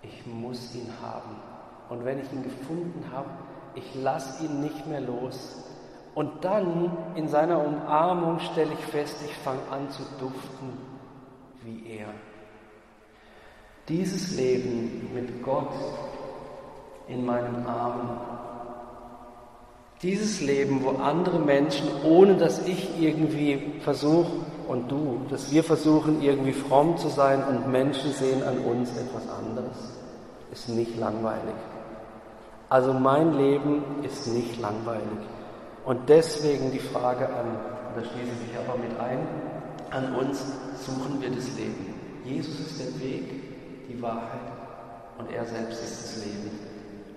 ich 0.00 0.26
muss 0.26 0.74
ihn 0.74 0.90
haben. 1.02 1.36
Und 1.90 2.04
wenn 2.06 2.18
ich 2.20 2.32
ihn 2.32 2.42
gefunden 2.42 3.04
habe, 3.12 3.28
ich 3.74 3.94
lasse 3.94 4.44
ihn 4.44 4.62
nicht 4.62 4.86
mehr 4.86 5.02
los. 5.02 5.65
Und 6.16 6.42
dann 6.46 6.90
in 7.14 7.28
seiner 7.28 7.62
Umarmung 7.62 8.38
stelle 8.38 8.72
ich 8.72 8.86
fest, 8.86 9.18
ich 9.22 9.34
fange 9.34 9.60
an 9.70 9.90
zu 9.90 10.02
duften 10.18 10.72
wie 11.62 11.98
er. 11.98 12.06
Dieses 13.86 14.34
Leben 14.34 15.10
mit 15.12 15.42
Gott 15.42 15.74
in 17.06 17.26
meinen 17.26 17.66
Armen, 17.66 18.18
dieses 20.00 20.40
Leben, 20.40 20.82
wo 20.82 20.92
andere 21.02 21.38
Menschen, 21.38 21.86
ohne 22.02 22.36
dass 22.36 22.66
ich 22.66 22.98
irgendwie 22.98 23.74
versuche 23.80 24.32
und 24.68 24.90
du, 24.90 25.20
dass 25.28 25.52
wir 25.52 25.64
versuchen 25.64 26.22
irgendwie 26.22 26.54
fromm 26.54 26.96
zu 26.96 27.08
sein 27.08 27.44
und 27.44 27.70
Menschen 27.70 28.10
sehen 28.12 28.42
an 28.42 28.56
uns 28.60 28.88
etwas 28.96 29.28
anderes, 29.28 29.92
ist 30.50 30.70
nicht 30.70 30.96
langweilig. 30.98 31.56
Also 32.70 32.94
mein 32.94 33.34
Leben 33.34 33.82
ist 34.02 34.26
nicht 34.28 34.58
langweilig. 34.58 35.35
Und 35.86 36.08
deswegen 36.08 36.72
die 36.72 36.80
Frage 36.80 37.28
an, 37.28 37.58
da 37.94 38.00
schließe 38.00 38.32
ich 38.50 38.58
aber 38.58 38.76
mit 38.76 38.98
ein, 38.98 39.20
an 39.90 40.16
uns 40.16 40.44
suchen 40.84 41.22
wir 41.22 41.30
das 41.30 41.46
Leben. 41.56 41.94
Jesus 42.24 42.58
ist 42.58 42.80
der 42.80 43.00
Weg, 43.00 43.88
die 43.88 44.02
Wahrheit 44.02 44.52
und 45.16 45.30
er 45.32 45.46
selbst 45.46 45.82
ist 45.82 46.02
das 46.02 46.24
Leben. 46.24 46.50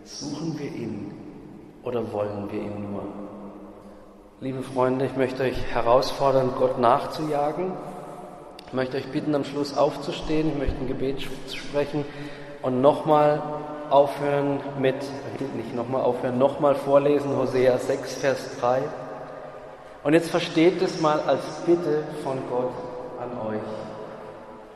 Suchen 0.06 0.60
wir 0.60 0.68
ihn 0.68 1.14
oder 1.84 2.14
wollen 2.14 2.52
wir 2.52 2.62
ihn 2.62 2.92
nur? 2.92 3.04
Liebe 4.40 4.62
Freunde, 4.62 5.06
ich 5.06 5.18
möchte 5.18 5.44
euch 5.44 5.66
herausfordern, 5.74 6.52
Gott 6.58 6.80
nachzujagen. 6.80 7.74
Ich 8.68 8.74
möchte 8.74 8.98
euch 8.98 9.12
bitten, 9.12 9.34
am 9.34 9.46
Schluss 9.46 9.76
aufzustehen. 9.76 10.50
Ich 10.50 10.58
möchte 10.58 10.78
ein 10.78 10.88
Gebet 10.88 11.28
sprechen 11.52 12.06
und 12.62 12.82
nochmal 12.82 13.42
aufhören 13.92 14.60
mit, 14.80 14.96
nicht 15.56 15.76
nochmal 15.76 16.02
aufhören, 16.02 16.38
nochmal 16.38 16.76
vorlesen, 16.76 17.36
Hosea 17.36 17.78
6, 17.78 18.16
Vers 18.16 18.58
3. 18.60 18.82
Und 20.04 20.14
jetzt 20.14 20.30
versteht 20.30 20.82
es 20.82 21.02
mal 21.02 21.20
als 21.22 21.44
Bitte 21.66 22.04
von 22.24 22.38
Gott 22.50 22.74
an 23.20 23.48
euch. 23.48 23.62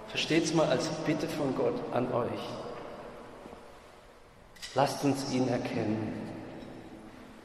Versteht 0.08 0.44
es 0.46 0.54
mal 0.54 0.68
als 0.68 0.88
Bitte 1.06 1.28
von 1.28 1.56
Gott 1.56 1.80
an 1.94 2.12
euch. 2.14 2.42
Lasst 4.76 5.04
uns 5.04 5.32
ihn 5.32 5.48
erkennen. 5.48 6.14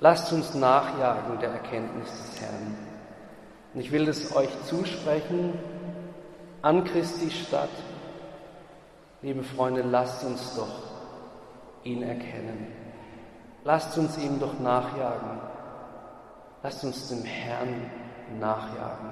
Lasst 0.00 0.32
uns 0.32 0.54
nachjagen 0.54 1.38
der 1.40 1.50
Erkenntnis 1.50 2.08
des 2.08 2.40
Herrn. 2.40 2.76
Und 3.74 3.80
ich 3.80 3.92
will 3.92 4.08
es 4.08 4.34
euch 4.34 4.48
zusprechen 4.66 5.52
an 6.62 6.84
Christi 6.84 7.30
Stadt. 7.30 7.68
Liebe 9.22 9.42
Freunde, 9.42 9.82
lasst 9.82 10.24
uns 10.24 10.54
doch 10.56 10.87
ihn 11.84 12.02
erkennen. 12.02 12.66
Lasst 13.64 13.96
uns 13.98 14.16
ihm 14.18 14.40
doch 14.40 14.58
nachjagen. 14.60 15.40
Lasst 16.62 16.84
uns 16.84 17.08
dem 17.08 17.24
Herrn 17.24 17.90
nachjagen. 18.40 19.10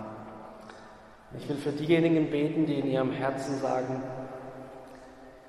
Ich 1.39 1.49
will 1.49 1.57
für 1.57 1.73
diejenigen 1.73 2.31
beten, 2.31 2.67
die 2.67 2.79
in 2.79 2.87
ihrem 2.87 3.12
Herzen 3.12 3.59
sagen, 3.61 4.03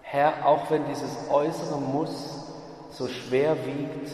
Herr, 0.01 0.45
auch 0.45 0.69
wenn 0.71 0.85
dieses 0.85 1.29
äußere 1.29 1.79
Muss 1.79 2.45
so 2.91 3.07
schwer 3.07 3.55
wiegt, 3.65 4.09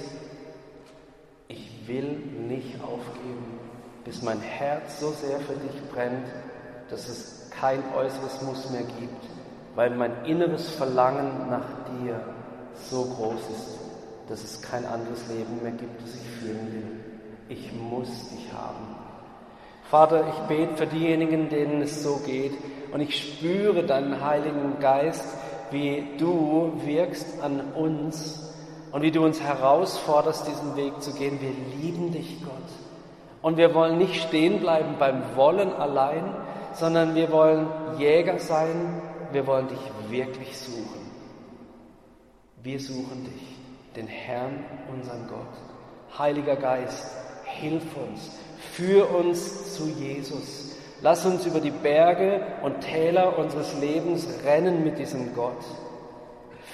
ich 1.47 1.87
will 1.87 2.17
nicht 2.47 2.81
aufgeben, 2.83 3.59
bis 4.03 4.21
mein 4.21 4.39
Herz 4.39 4.99
so 4.99 5.11
sehr 5.11 5.39
für 5.39 5.53
dich 5.53 5.89
brennt, 5.91 6.27
dass 6.89 7.07
es 7.07 7.49
kein 7.51 7.83
äußeres 7.95 8.41
Muss 8.41 8.69
mehr 8.71 8.83
gibt, 8.99 9.25
weil 9.75 9.91
mein 9.91 10.25
inneres 10.25 10.69
Verlangen 10.69 11.49
nach 11.49 11.67
dir 11.91 12.19
so 12.75 13.05
groß 13.05 13.39
ist, 13.51 13.79
dass 14.29 14.43
es 14.43 14.61
kein 14.61 14.85
anderes 14.85 15.27
Leben 15.27 15.61
mehr 15.61 15.71
gibt, 15.71 16.01
das 16.01 16.15
ich 16.15 16.29
führen 16.39 16.73
will. 16.73 16.99
Ich 17.49 17.71
muss 17.73 18.07
dich 18.29 18.51
haben. 18.53 18.95
Vater, 19.89 20.25
ich 20.27 20.39
bete 20.47 20.77
für 20.77 20.87
diejenigen, 20.87 21.49
denen 21.49 21.81
es 21.81 22.01
so 22.01 22.19
geht, 22.25 22.53
und 22.93 23.01
ich 23.01 23.17
spüre 23.17 23.83
deinen 23.83 24.23
Heiligen 24.23 24.79
Geist, 24.79 25.25
wie 25.71 26.03
du 26.17 26.73
wirkst 26.85 27.41
an 27.41 27.61
uns 27.75 28.53
und 28.91 29.01
wie 29.01 29.11
du 29.11 29.25
uns 29.25 29.41
herausforderst, 29.41 30.47
diesen 30.47 30.75
Weg 30.75 31.01
zu 31.01 31.11
gehen. 31.13 31.39
Wir 31.41 31.53
lieben 31.81 32.11
dich, 32.11 32.37
Gott. 32.43 32.53
Und 33.41 33.57
wir 33.57 33.73
wollen 33.73 33.97
nicht 33.97 34.21
stehen 34.21 34.59
bleiben 34.59 34.95
beim 34.99 35.35
Wollen 35.35 35.73
allein, 35.73 36.35
sondern 36.73 37.15
wir 37.15 37.31
wollen 37.31 37.67
Jäger 37.97 38.39
sein. 38.39 39.01
Wir 39.31 39.47
wollen 39.47 39.67
dich 39.67 39.79
wirklich 40.09 40.57
suchen. 40.57 41.12
Wir 42.63 42.79
suchen 42.79 43.25
dich, 43.25 43.57
den 43.97 44.07
Herrn, 44.07 44.63
unseren 44.89 45.27
Gott. 45.27 46.17
Heiliger 46.17 46.55
Geist, 46.55 47.05
hilf 47.43 47.83
uns, 47.97 48.31
führ 48.71 49.13
uns 49.13 49.75
zu 49.75 49.89
Jesus. 49.89 50.77
Lass 51.01 51.25
uns 51.25 51.45
über 51.45 51.59
die 51.59 51.71
Berge 51.71 52.41
und 52.63 52.79
Täler 52.79 53.37
unseres 53.37 53.77
Lebens 53.81 54.25
rennen 54.45 54.81
mit 54.85 54.97
diesem 54.97 55.35
Gott. 55.35 55.61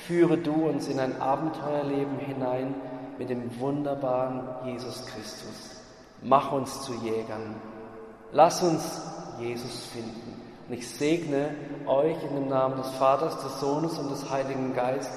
Führe 0.06 0.38
du 0.38 0.68
uns 0.68 0.88
in 0.90 1.00
ein 1.00 1.20
Abenteuerleben 1.20 2.20
hinein 2.20 2.76
mit 3.18 3.32
dem 3.32 3.60
wunderbaren 3.60 4.44
Jesus 4.66 5.08
Christus. 5.08 5.82
Mach 6.22 6.52
uns 6.52 6.84
zu 6.84 6.94
Jägern. 7.04 7.56
Lass 8.32 8.62
uns 8.62 9.02
Jesus 9.40 9.86
finden. 9.86 10.40
Und 10.68 10.76
ich 10.76 10.88
segne 10.88 11.56
euch 11.88 12.18
in 12.30 12.36
dem 12.36 12.48
Namen 12.48 12.78
des 12.78 12.92
Vaters, 12.92 13.42
des 13.42 13.60
Sohnes 13.60 13.98
und 13.98 14.12
des 14.12 14.30
Heiligen 14.30 14.76
Geistes 14.76 15.10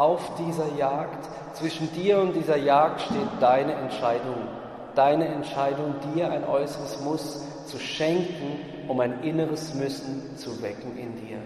auf 0.00 0.34
dieser 0.36 0.74
Jagd. 0.78 1.28
Zwischen 1.52 1.92
dir 1.92 2.20
und 2.20 2.32
dieser 2.34 2.56
Jagd 2.56 3.02
steht 3.02 3.28
deine 3.38 3.74
Entscheidung. 3.74 4.48
Deine 4.94 5.26
Entscheidung, 5.28 5.94
dir 6.14 6.30
ein 6.30 6.44
äußeres 6.44 7.02
Muss 7.02 7.44
zu 7.66 7.78
schenken, 7.78 8.88
um 8.88 8.98
ein 8.98 9.22
inneres 9.22 9.74
Müssen 9.74 10.36
zu 10.38 10.62
wecken 10.62 10.96
in 10.96 11.14
dir. 11.16 11.36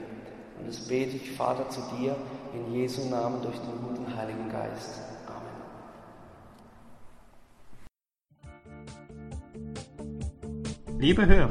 Und 0.59 0.69
das 0.69 0.87
bete 0.87 1.17
ich, 1.17 1.33
Vater, 1.33 1.69
zu 1.69 1.81
dir 1.99 2.15
in 2.55 2.73
Jesu 2.73 3.09
Namen 3.09 3.43
durch 3.43 3.57
den 3.57 3.83
guten 3.83 4.17
Heiligen 4.17 4.49
Geist. 4.49 5.01
Amen. 5.27 5.59
Liebe 11.01 11.27
Hörer, 11.27 11.51